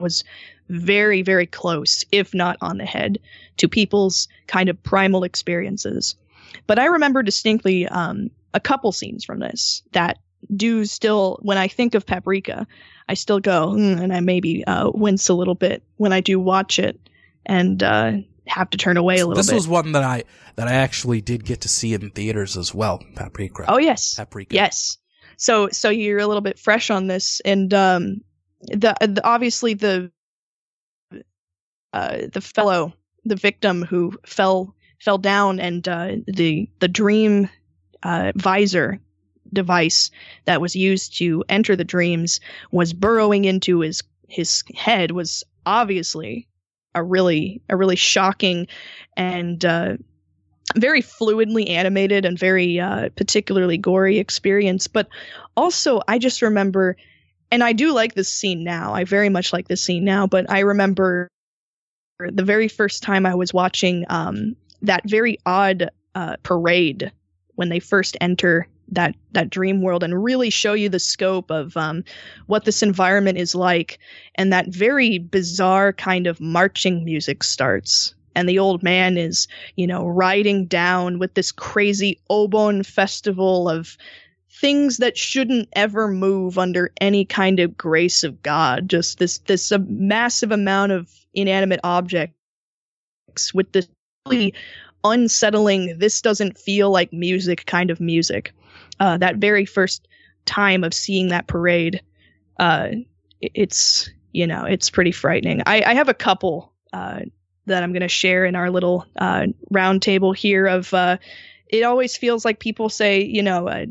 [0.00, 0.24] was
[0.68, 3.18] very, very close, if not on the head,
[3.58, 6.16] to people's kind of primal experiences.
[6.66, 10.18] But I remember distinctly um, a couple scenes from this that
[10.54, 12.66] do still, when I think of Paprika,
[13.08, 16.40] I still go, "Hmm," and I maybe uh, wince a little bit when I do
[16.40, 16.98] watch it
[17.46, 18.12] and uh,
[18.46, 19.38] have to turn away a little bit.
[19.38, 19.54] this bit.
[19.54, 20.24] was one that I
[20.56, 23.02] that I actually did get to see in theaters as well.
[23.14, 23.64] Paprika.
[23.68, 24.14] oh, yes.
[24.14, 24.54] Paprika.
[24.54, 24.98] Yes.
[25.42, 28.20] So so you're a little bit fresh on this, and um,
[28.60, 30.12] the, the obviously the
[31.92, 32.92] uh, the fellow,
[33.24, 37.48] the victim who fell fell down, and uh, the the dream
[38.04, 39.00] uh, visor
[39.52, 40.12] device
[40.44, 42.38] that was used to enter the dreams
[42.70, 46.46] was burrowing into his his head was obviously
[46.94, 48.68] a really a really shocking
[49.16, 49.96] and uh,
[50.76, 54.86] very fluidly animated and very uh, particularly gory experience.
[54.86, 55.08] But
[55.56, 56.96] also, I just remember,
[57.50, 58.94] and I do like this scene now.
[58.94, 60.26] I very much like this scene now.
[60.26, 61.28] But I remember
[62.18, 67.10] the very first time I was watching um, that very odd uh, parade
[67.54, 71.76] when they first enter that that dream world and really show you the scope of
[71.76, 72.04] um,
[72.46, 73.98] what this environment is like
[74.34, 79.86] and that very bizarre kind of marching music starts and the old man is you
[79.86, 83.96] know riding down with this crazy obon festival of
[84.50, 88.88] things that shouldn't ever move under any kind of grace of god.
[88.88, 92.34] Just this this uh, massive amount of inanimate objects
[93.54, 93.88] with this
[94.28, 94.54] really
[95.04, 98.52] unsettling this doesn't feel like music kind of music.
[99.00, 100.06] Uh, that very first
[100.44, 102.00] time of seeing that parade
[102.58, 102.88] uh,
[103.40, 105.62] it's you know it's pretty frightening.
[105.66, 107.20] I, I have a couple uh,
[107.66, 111.16] that i'm going to share in our little uh, round table here of uh,
[111.68, 113.86] it always feels like people say you know uh,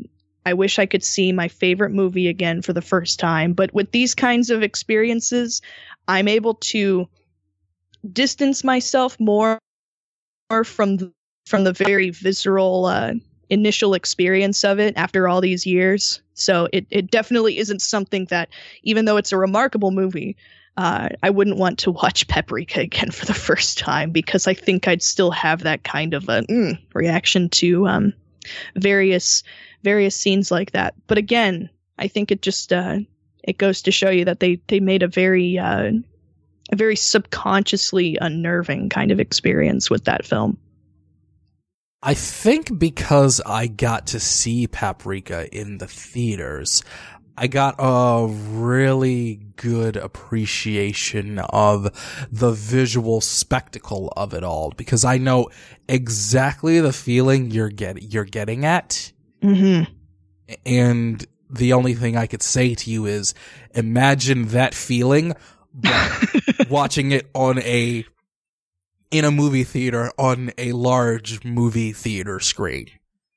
[0.46, 3.90] i wish i could see my favorite movie again for the first time but with
[3.92, 5.62] these kinds of experiences
[6.08, 7.08] i'm able to
[8.12, 9.58] distance myself more
[10.50, 11.12] more from the,
[11.46, 13.14] from the very visceral uh,
[13.50, 16.20] initial experience of it after all these years.
[16.34, 18.48] So it, it definitely isn't something that,
[18.82, 20.36] even though it's a remarkable movie,
[20.76, 24.88] uh, I wouldn't want to watch Paprika again for the first time because I think
[24.88, 28.12] I'd still have that kind of a mm, reaction to um,
[28.76, 29.42] various
[29.82, 30.94] various scenes like that.
[31.06, 31.68] But again,
[31.98, 32.98] I think it just uh,
[33.42, 35.92] it goes to show you that they they made a very uh,
[36.70, 40.58] a very subconsciously unnerving kind of experience with that film.
[42.04, 46.82] I think because I got to see Paprika in the theaters,
[47.36, 55.18] I got a really good appreciation of the visual spectacle of it all because I
[55.18, 55.48] know
[55.88, 59.12] exactly the feeling you're getting you're getting at.
[59.42, 59.92] Mm-hmm.
[60.66, 63.34] And the only thing I could say to you is
[63.74, 65.34] imagine that feeling
[65.74, 68.04] but watching it on a
[69.10, 72.88] in a movie theater on a large movie theater screen.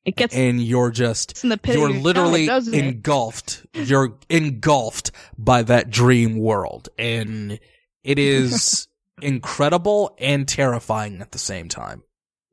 [0.05, 3.65] It gets and you're just in the pit you're literally stomach, engulfed.
[3.73, 7.59] You're engulfed by that dream world, and
[8.03, 8.87] it is
[9.21, 12.03] incredible and terrifying at the same time.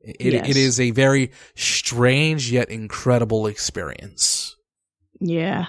[0.01, 0.49] It Yes.
[0.49, 4.55] it is a very strange yet incredible experience.
[5.19, 5.67] Yeah,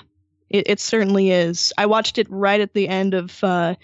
[0.48, 1.72] it, it certainly is.
[1.76, 3.74] I watched it right at the end of, uh,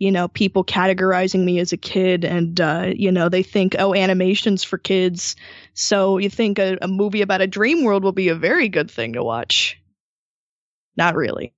[0.00, 3.94] you know, people categorizing me as a kid, and uh, you know, they think, oh,
[3.94, 5.36] animations for kids.
[5.74, 8.90] So you think a, a movie about a dream world will be a very good
[8.90, 9.78] thing to watch?
[10.96, 11.52] Not really.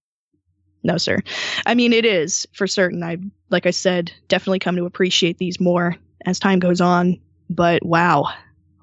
[0.82, 1.20] No, sir.
[1.64, 3.04] I mean, it is for certain.
[3.04, 3.18] I,
[3.48, 7.20] like I said, definitely come to appreciate these more as time goes on.
[7.48, 8.34] But wow,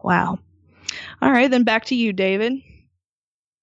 [0.01, 0.39] wow.
[1.21, 2.53] All right, then back to you, David.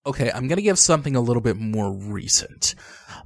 [0.06, 2.74] Okay, I'm gonna give something a little bit more recent.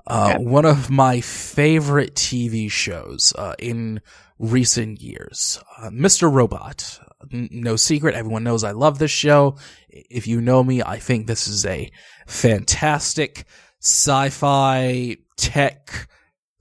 [0.06, 0.44] Uh, Okay.
[0.44, 4.00] One of my favorite TV shows uh, in
[4.38, 6.32] recent years, uh, Mr.
[6.32, 6.98] Robot.
[7.30, 9.56] No secret, everyone knows I love this show.
[9.90, 11.90] If you know me, I think this is a
[12.26, 13.44] fantastic
[13.80, 16.08] sci-fi tech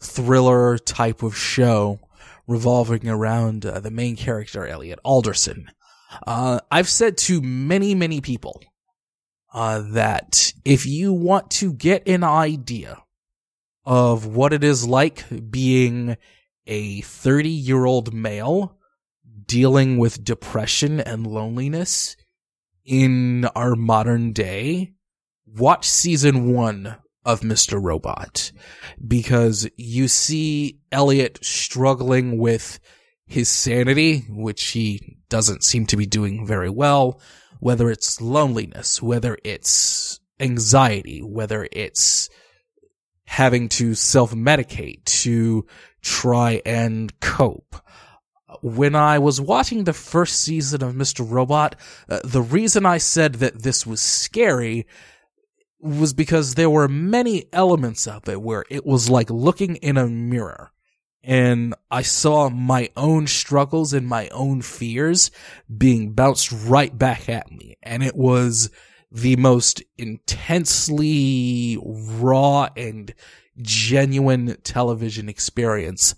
[0.02, 2.00] thriller type of show
[2.46, 5.72] revolving around uh, the main character, Elliot Alderson.
[6.28, 8.62] Uh, I've said to many, many people
[9.54, 12.98] uh, that if you want to get an idea
[13.86, 16.18] of what it is like being
[16.68, 18.78] a 30 year old male
[19.46, 22.16] dealing with depression and loneliness
[22.86, 24.94] in our modern day,
[25.46, 27.82] watch season one of Mr.
[27.82, 28.52] Robot
[29.06, 32.80] because you see Elliot struggling with
[33.26, 37.22] his sanity, which he doesn't seem to be doing very well,
[37.60, 42.30] whether it's loneliness, whether it's anxiety, whether it's
[43.26, 45.66] having to self-medicate to
[46.02, 47.76] try and cope.
[48.62, 51.30] When I was watching the first season of Mr.
[51.30, 51.76] Robot,
[52.10, 54.88] uh, the reason I said that this was scary
[55.80, 60.08] was because there were many elements of it where it was like looking in a
[60.08, 60.72] mirror
[61.24, 65.32] and I saw my own struggles and my own fears
[65.76, 67.78] being bounced right back at me.
[67.84, 68.72] And it was
[69.12, 73.14] the most intensely raw and
[73.62, 76.16] genuine television experience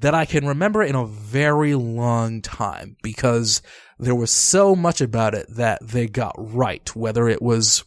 [0.00, 3.62] that I can remember in a very long time because
[3.98, 7.84] there was so much about it that they got right, whether it was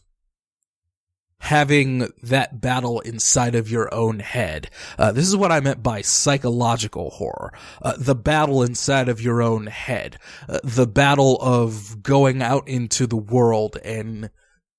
[1.42, 4.70] having that battle inside of your own head.
[4.96, 7.52] Uh, this is what I meant by psychological horror.
[7.82, 10.18] Uh, the battle inside of your own head.
[10.48, 14.30] Uh, the battle of going out into the world and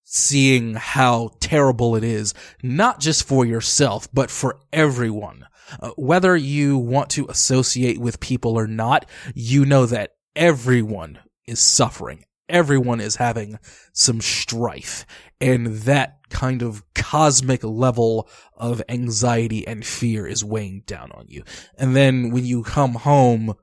[0.06, 2.34] seeing how terrible it is,
[2.64, 5.46] not just for yourself, but for everyone.
[5.82, 11.60] Uh, whether you want to associate with people or not, you know that everyone is
[11.60, 12.24] suffering.
[12.54, 13.60] Everyone is having
[13.92, 15.06] some strife.
[15.42, 21.44] And that kind of cosmic level of anxiety and fear is weighing down on you.
[21.78, 23.56] And then when you come home,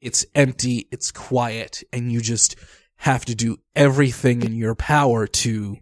[0.00, 2.56] it's empty, it's quiet, and you just
[2.96, 5.78] have to do everything in your power to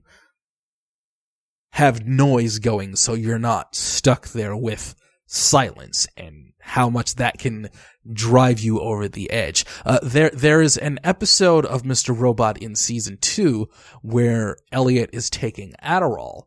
[1.70, 4.94] have noise going so you're not stuck there with
[5.32, 7.68] silence and how much that can
[8.12, 9.64] drive you over the edge.
[9.84, 12.16] Uh, there, there is an episode of Mr.
[12.16, 13.68] Robot in season two
[14.02, 16.44] where Elliot is taking Adderall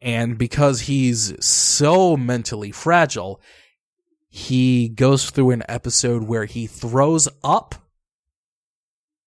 [0.00, 3.40] and because he's so mentally fragile,
[4.28, 7.74] he goes through an episode where he throws up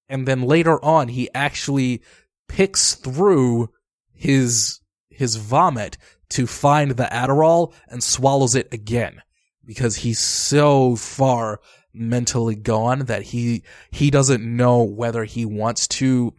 [0.09, 2.01] and then later on he actually
[2.47, 3.69] picks through
[4.13, 4.79] his
[5.09, 5.97] his vomit
[6.35, 9.21] to find the Adderall and swallows it again
[9.65, 11.61] because he's so far
[11.93, 16.33] mentally gone that he he doesn't know whether he wants to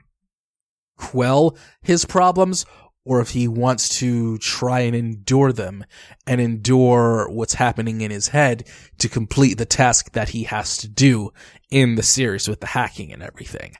[0.98, 2.66] quell his problems
[3.06, 5.82] or if he wants to try and endure them
[6.27, 8.68] and endure what's happening in his head
[8.98, 11.31] to complete the task that he has to do
[11.70, 13.73] in the series with the hacking and everything.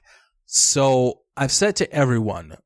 [0.47, 2.57] So I've said to everyone,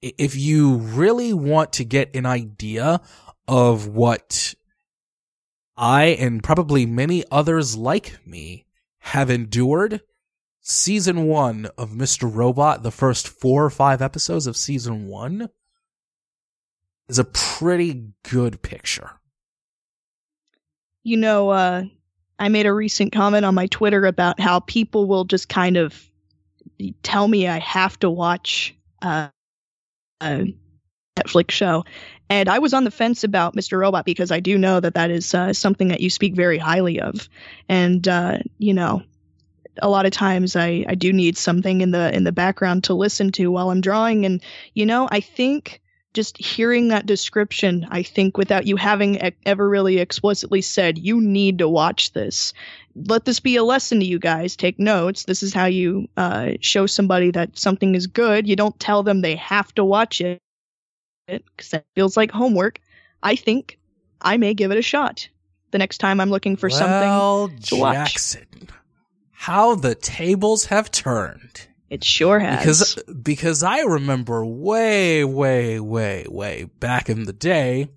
[0.00, 3.00] if you really want to get an idea
[3.48, 4.54] of what
[5.76, 8.66] I and probably many others like me
[8.98, 10.00] have endured,
[10.60, 12.32] season one of Mr.
[12.32, 15.48] Robot, the first four or five episodes of season one,
[17.08, 19.10] is a pretty good picture.
[21.02, 21.84] You know, uh,
[22.38, 26.00] I made a recent comment on my Twitter about how people will just kind of
[27.02, 29.28] tell me I have to watch uh,
[31.18, 31.84] Netflix show.
[32.30, 33.78] And I was on the fence about Mr.
[33.78, 37.00] Robot because I do know that that is uh, something that you speak very highly
[37.00, 37.28] of.
[37.68, 39.02] And, uh, you know,
[39.80, 42.94] a lot of times I, I do need something in the in the background to
[42.94, 44.42] listen to while I'm drawing and
[44.74, 45.80] you know I think
[46.14, 51.58] just hearing that description, I think without you having ever really explicitly said, you need
[51.58, 52.52] to watch this.
[52.94, 54.54] Let this be a lesson to you guys.
[54.54, 55.24] Take notes.
[55.24, 58.46] This is how you uh, show somebody that something is good.
[58.46, 60.40] You don't tell them they have to watch it
[61.26, 62.80] because that feels like homework.
[63.22, 63.78] I think
[64.20, 65.28] I may give it a shot
[65.70, 68.68] the next time I'm looking for well, something to Jackson, watch.
[69.30, 71.68] How the tables have turned.
[71.92, 72.94] It sure has.
[72.94, 77.90] Because because I remember way, way, way, way back in the day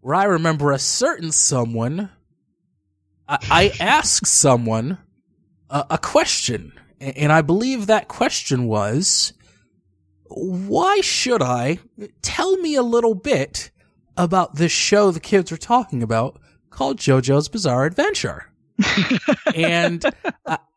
[0.00, 2.10] where I remember a certain someone
[3.26, 4.98] I, I asked someone
[5.70, 6.74] a, a question.
[7.00, 9.32] And I believe that question was,
[10.24, 11.78] why should I
[12.20, 13.70] tell me a little bit
[14.14, 16.38] about this show the kids are talking about
[16.68, 18.52] called JoJo's Bizarre Adventure?
[19.54, 20.04] and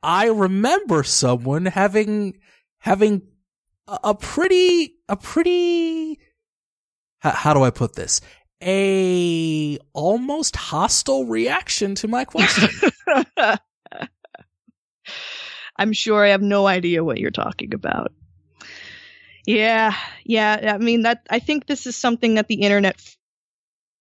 [0.02, 2.38] I remember someone having
[2.86, 3.24] having
[3.88, 6.20] a pretty, a pretty,
[7.20, 8.22] how, how do I put this?
[8.62, 12.70] A almost hostile reaction to my question.
[15.78, 18.14] I'm sure I have no idea what you're talking about.
[19.48, 20.74] Yeah, yeah.
[20.76, 21.26] I mean that.
[21.30, 23.18] I think this is something that the internet f-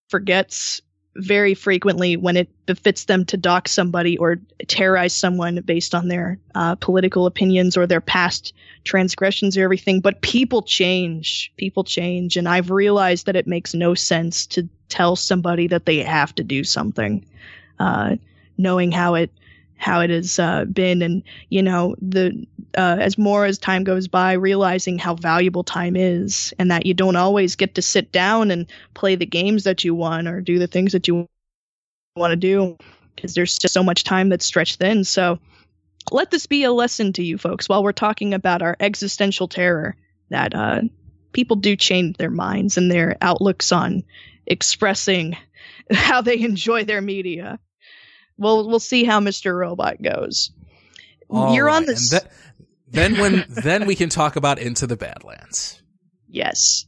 [0.09, 0.81] forgets
[1.16, 6.39] very frequently when it befits them to dock somebody or terrorize someone based on their
[6.55, 10.01] uh, political opinions or their past transgressions or everything.
[10.01, 11.53] But people change.
[11.57, 12.36] People change.
[12.36, 16.43] And I've realized that it makes no sense to tell somebody that they have to
[16.43, 17.24] do something,
[17.78, 18.16] uh,
[18.59, 19.31] knowing how it
[19.76, 21.02] how it has uh, been.
[21.02, 22.46] And you know the
[22.76, 26.94] uh, as more as time goes by realizing how valuable time is and that you
[26.94, 30.59] don't always get to sit down and play the games that you want or do
[30.59, 31.28] the things that you
[32.16, 32.76] want to do
[33.14, 35.05] because there's just so much time that's stretched thin.
[35.05, 35.38] So
[36.10, 39.96] let this be a lesson to you folks while we're talking about our existential terror
[40.30, 40.82] that uh,
[41.32, 44.05] people do change their minds and their outlooks on
[44.46, 45.36] expressing
[45.90, 47.59] how they enjoy their media
[48.39, 49.56] we'll we'll see how Mr.
[49.56, 50.51] Robot goes.
[51.31, 51.77] All You're right.
[51.77, 52.11] on this.
[52.11, 52.23] Th-
[52.89, 55.82] then when then we can talk about Into the Badlands.
[56.28, 56.86] Yes.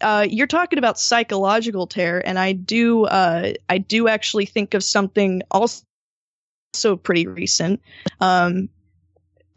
[0.00, 4.82] Uh, you're talking about psychological terror, and I do uh, I do actually think of
[4.82, 5.84] something also
[6.74, 7.80] so pretty recent,
[8.20, 8.68] um,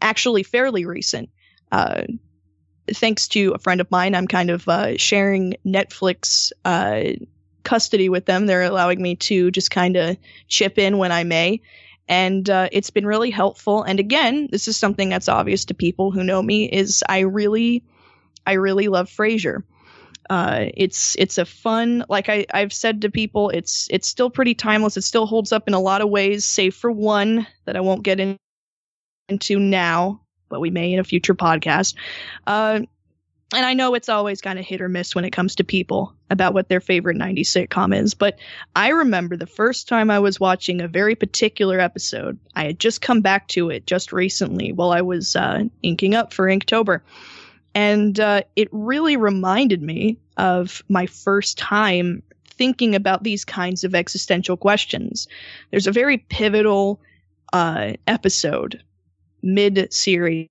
[0.00, 1.30] actually fairly recent.
[1.72, 2.02] Uh,
[2.92, 7.18] thanks to a friend of mine, I'm kind of uh, sharing Netflix uh,
[7.66, 8.46] custody with them.
[8.46, 10.16] They're allowing me to just kind of
[10.48, 11.60] chip in when I may.
[12.08, 13.82] And uh, it's been really helpful.
[13.82, 17.82] And again, this is something that's obvious to people who know me is I really,
[18.46, 19.64] I really love Frasier.
[20.30, 24.56] Uh, it's it's a fun like I, I've said to people it's it's still pretty
[24.56, 27.80] timeless it still holds up in a lot of ways save for one that I
[27.80, 28.36] won't get in,
[29.28, 31.94] into now but we may in a future podcast
[32.44, 32.80] uh,
[33.54, 36.15] and I know it's always kind of hit or miss when it comes to people
[36.30, 38.38] about what their favorite 90s sitcom is, but
[38.74, 42.38] I remember the first time I was watching a very particular episode.
[42.54, 46.32] I had just come back to it just recently while I was uh, inking up
[46.32, 47.00] for Inktober.
[47.74, 52.22] And uh, it really reminded me of my first time
[52.56, 55.28] thinking about these kinds of existential questions.
[55.70, 57.00] There's a very pivotal
[57.52, 58.82] uh, episode
[59.42, 60.48] mid series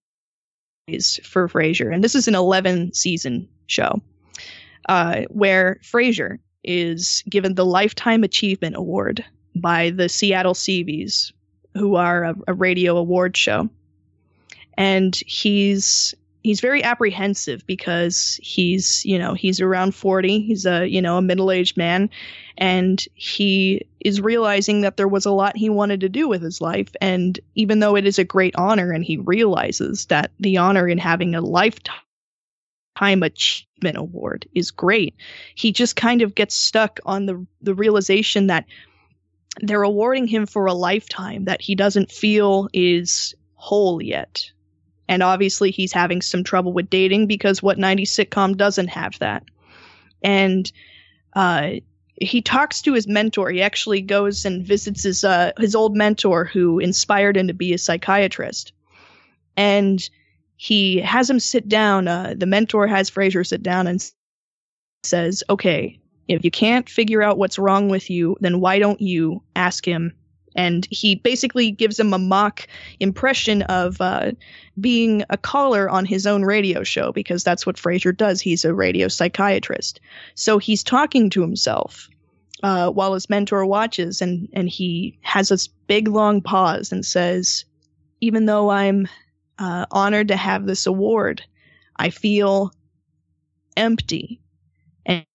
[1.24, 4.02] for Frasier, and this is an 11 season show,
[4.88, 9.24] uh, where Frasier is given the Lifetime Achievement Award
[9.56, 11.32] by the Seattle Seabees,
[11.74, 13.70] who are a, a radio award show,
[14.78, 21.02] and he's he's very apprehensive because he's you know he's around 40 he's a you
[21.02, 22.08] know a middle-aged man
[22.56, 26.62] and he is realizing that there was a lot he wanted to do with his
[26.62, 30.88] life and even though it is a great honor and he realizes that the honor
[30.88, 31.96] in having a lifetime
[32.96, 35.16] lifetime achievement award is great.
[35.56, 38.66] He just kind of gets stuck on the the realization that
[39.62, 44.52] they're awarding him for a lifetime that he doesn't feel is whole yet.
[45.08, 49.44] And obviously he's having some trouble with dating because what 90s sitcom doesn't have that.
[50.22, 50.72] And
[51.34, 51.72] uh
[52.22, 53.50] he talks to his mentor.
[53.50, 57.74] He actually goes and visits his uh, his old mentor who inspired him to be
[57.74, 58.72] a psychiatrist.
[59.58, 60.10] And
[60.58, 62.08] he has him sit down.
[62.08, 64.12] Uh, the mentor has Frasier sit down and
[65.04, 69.42] says, "Okay, if you can't figure out what's wrong with you, then why don't you
[69.56, 70.14] ask him?"
[70.56, 72.68] And he basically gives him a mock
[73.02, 74.32] impression of uh,
[74.80, 78.40] being a caller on his own radio show because that's what Frasier does.
[78.40, 80.00] He's a radio psychiatrist.
[80.36, 82.10] So he's talking to himself
[82.64, 87.66] uh, while his mentor watches, and and he has this big long pause and says,
[88.22, 89.10] "Even though I'm
[89.58, 91.44] uh, honored to have this award.
[91.96, 92.74] I feel
[93.78, 94.42] empty.
[95.06, 95.26] And,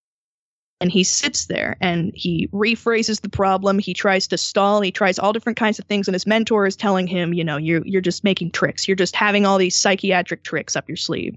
[0.81, 3.79] and he sits there and he rephrases the problem.
[3.79, 4.81] He tries to stall.
[4.81, 6.09] He tries all different kinds of things.
[6.09, 8.89] And his mentor is telling him, you know, you're, you're just making tricks.
[8.89, 11.37] You're just having all these psychiatric tricks up your sleeve.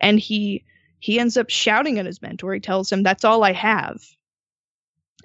[0.00, 0.64] And he,
[0.98, 2.54] he ends up shouting at his mentor.
[2.54, 4.02] He tells him, that's all I have.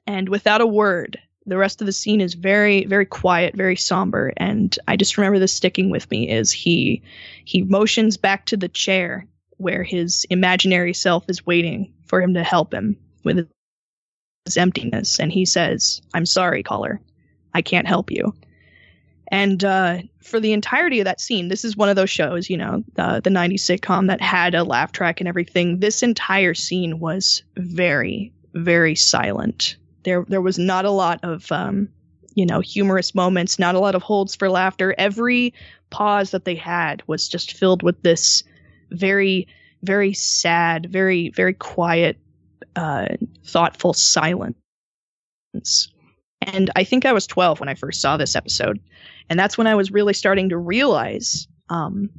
[0.07, 4.33] And without a word, the rest of the scene is very very quiet very somber.
[4.37, 7.01] And i just remember this sticking with me is he
[7.45, 9.27] he motions back to the chair
[9.57, 13.47] where his imaginary self is waiting for him to help him with
[14.45, 15.19] his emptiness.
[15.19, 16.99] And he says i'm sorry caller.
[17.53, 18.33] I can't help you.
[19.31, 22.57] And uh, for the entirety of that scene this is one of those shows you
[22.57, 25.79] know the 90s sitcom that had a laugh track and everything.
[25.79, 29.75] This entire scene was very very silent
[30.05, 31.89] there there was not a lot of um,
[32.33, 34.95] you know humorous moments, not a lot of holds for laughter.
[34.97, 35.53] Every
[35.89, 38.43] pause that they had was just filled with this
[38.91, 39.47] very
[39.83, 42.17] very sad, very very quiet,
[42.75, 43.07] uh,
[43.45, 44.55] thoughtful silence.
[46.41, 48.79] And I think I was 12 when I first saw this episode,
[49.29, 52.09] and that's when I was really starting to realize um,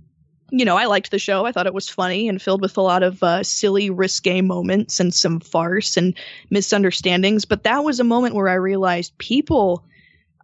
[0.50, 1.44] you know, I liked the show.
[1.44, 5.00] I thought it was funny and filled with a lot of uh, silly, risque moments
[5.00, 6.16] and some farce and
[6.50, 7.44] misunderstandings.
[7.44, 9.84] But that was a moment where I realized people,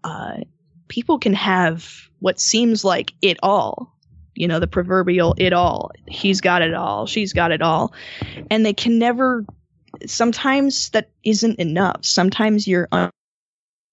[0.02, 0.38] uh,
[0.88, 3.96] people can have what seems like it all.
[4.34, 5.92] You know, the proverbial it all.
[6.08, 7.06] He's got it all.
[7.06, 7.92] She's got it all.
[8.50, 9.44] And they can never,
[10.06, 12.04] sometimes that isn't enough.
[12.04, 13.10] Sometimes you're un-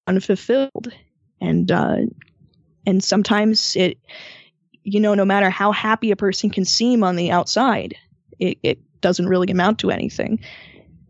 [0.08, 0.94] unfulfilled.
[1.42, 1.98] And, uh,
[2.88, 3.98] and sometimes it,
[4.94, 7.96] you know, no matter how happy a person can seem on the outside,
[8.40, 10.40] it, it doesn't really amount to anything.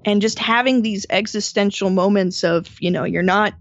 [0.06, 3.53] And just having these existential moments of, you know, you're not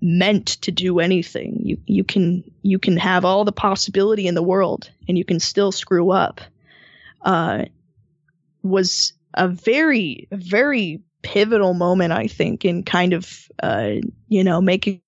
[0.00, 1.58] meant to do anything.
[1.62, 5.40] You you can you can have all the possibility in the world and you can
[5.40, 6.40] still screw up.
[7.22, 7.64] Uh,
[8.62, 13.94] was a very very pivotal moment, I think, in kind of uh,
[14.28, 15.00] you know making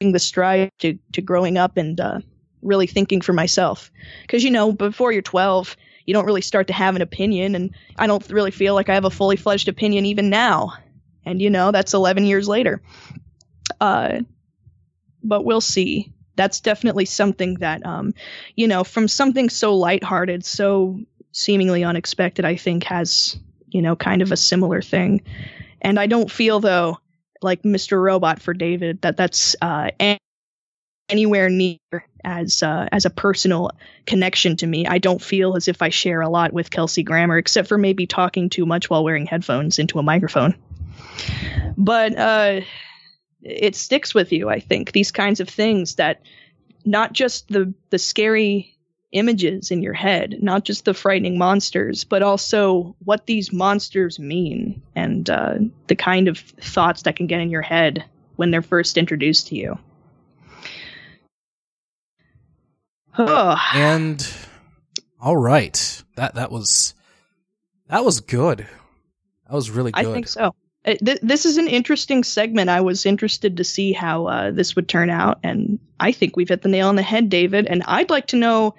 [0.00, 2.20] the stride to to growing up and uh,
[2.64, 3.90] really thinking for myself.
[4.22, 5.76] Because, you know, before you're 12,
[6.06, 8.94] you don't really start to have an opinion, and I don't really feel like I
[8.94, 10.74] have a fully fledged opinion even now.
[11.24, 12.82] And, you know, that's 11 years later.
[13.80, 14.20] Uh,
[15.22, 16.12] but we'll see.
[16.36, 18.12] That's definitely something that, um,
[18.56, 21.00] you know, from something so lighthearted, so
[21.32, 23.38] seemingly unexpected, I think has,
[23.68, 25.22] you know, kind of a similar thing.
[25.80, 26.98] And I don't feel, though,
[27.40, 28.02] like Mr.
[28.02, 29.90] Robot for David, that that's uh,
[31.08, 31.78] anywhere near
[32.24, 33.70] as uh, as a personal
[34.06, 34.86] connection to me.
[34.86, 38.06] I don't feel as if I share a lot with Kelsey Grammer, except for maybe
[38.06, 40.54] talking too much while wearing headphones into a microphone.
[41.76, 42.60] But uh,
[43.42, 44.92] it sticks with you, I think.
[44.92, 46.22] These kinds of things that
[46.84, 48.74] not just the the scary
[49.12, 54.82] images in your head, not just the frightening monsters, but also what these monsters mean
[54.96, 55.54] and uh,
[55.86, 58.04] the kind of thoughts that can get in your head
[58.34, 59.78] when they're first introduced to you.
[63.16, 64.26] And
[65.20, 66.94] all right, that that was
[67.88, 68.66] that was good.
[69.46, 70.06] That was really good.
[70.06, 70.54] I think so.
[70.84, 72.68] Uh, th- this is an interesting segment.
[72.68, 76.48] I was interested to see how uh, this would turn out, and I think we've
[76.48, 77.66] hit the nail on the head, David.
[77.66, 78.74] And I'd like to know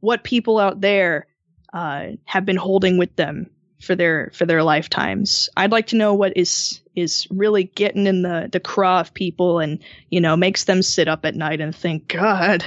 [0.00, 1.26] what people out there
[1.72, 3.50] uh, have been holding with them
[3.82, 5.50] for their for their lifetimes.
[5.56, 9.58] I'd like to know what is is really getting in the the craw of people,
[9.58, 12.64] and you know makes them sit up at night and think, God,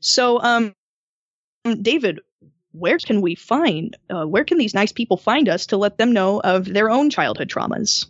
[0.00, 0.74] so, um,
[1.82, 2.20] David,
[2.72, 6.12] where can we find, uh, where can these nice people find us to let them
[6.12, 8.06] know of their own childhood traumas?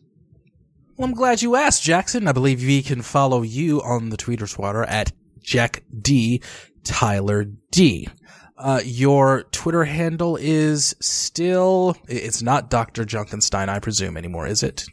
[0.96, 2.26] Well, I'm glad you asked, Jackson.
[2.26, 6.42] I believe we can follow you on the Tweeter Swatter at Jack D.
[6.84, 8.08] Tyler D.
[8.56, 13.04] Uh, your Twitter handle is still, it's not Dr.
[13.04, 14.86] Junkenstein, I presume, anymore, is it?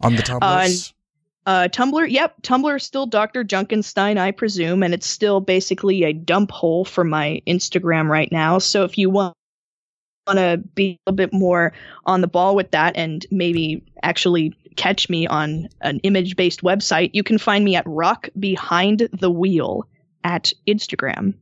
[0.00, 0.90] On the Tumblrs?
[0.90, 0.92] Uh,
[1.46, 3.44] Uh, Tumblr, yep, Tumblr is still Dr.
[3.44, 8.58] Junkenstein, I presume, and it's still basically a dump hole for my Instagram right now.
[8.58, 9.34] So if you want
[10.26, 11.72] want to be a bit more
[12.04, 17.10] on the ball with that and maybe actually catch me on an image based website,
[17.14, 19.88] you can find me at Rock Behind the Wheel
[20.22, 21.34] at Instagram.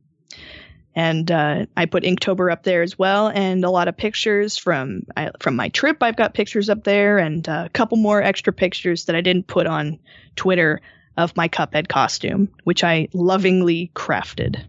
[0.99, 5.03] And uh, I put Inktober up there as well, and a lot of pictures from
[5.15, 6.03] I, from my trip.
[6.03, 9.47] I've got pictures up there, and uh, a couple more extra pictures that I didn't
[9.47, 9.97] put on
[10.35, 10.81] Twitter
[11.15, 14.61] of my Cuphead costume, which I lovingly crafted.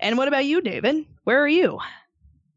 [0.00, 1.06] And what about you, David?
[1.22, 1.78] Where are you?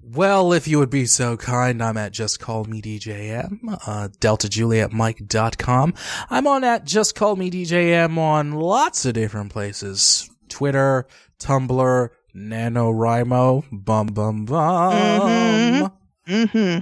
[0.01, 5.93] Well, if you would be so kind, I'm at Just Call Me DJM, uh, DeltaJulietMike.com.
[6.31, 10.27] I'm on at Just Call Me DJM on lots of different places.
[10.49, 11.07] Twitter,
[11.39, 15.91] Tumblr, NaNoWriMo, bum bum bum.
[16.27, 16.79] Mm-hmm.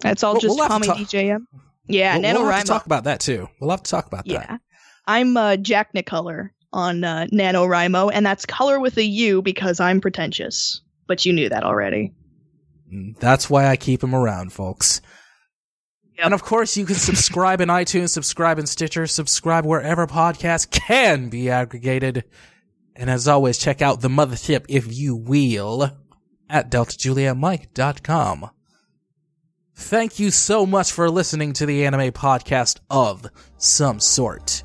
[0.00, 1.44] That's all We'll- just we'll have call to me talk- DJM.
[1.88, 3.48] Yeah, We'll- we'll have to talk about that too.
[3.60, 4.46] We'll have to talk about Yeah.
[4.46, 4.60] that.
[5.06, 10.00] I'm uh, Jack Nicolour on uh, NaNoWriMo, and that's color with a U because I'm
[10.00, 10.82] pretentious.
[11.06, 12.12] But you knew that already.
[12.92, 15.00] Mm, That's why I keep him around, folks.
[16.16, 16.24] Yep.
[16.26, 21.30] And of course, you can subscribe in iTunes, subscribe in Stitcher, subscribe wherever podcasts can
[21.30, 22.24] be aggregated.
[22.98, 25.92] And as always, check out the mothership, if you will,
[26.50, 28.50] at deltajulietmike.com.
[29.76, 33.24] Thank you so much for listening to the anime podcast of
[33.56, 34.64] some sort.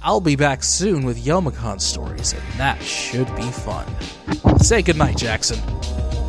[0.00, 3.86] I'll be back soon with Youmacon stories, and that should be fun.
[4.60, 5.58] Say goodnight, Jackson.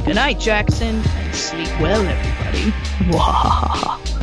[0.03, 2.73] Good night, Jackson, and sleep well, everybody.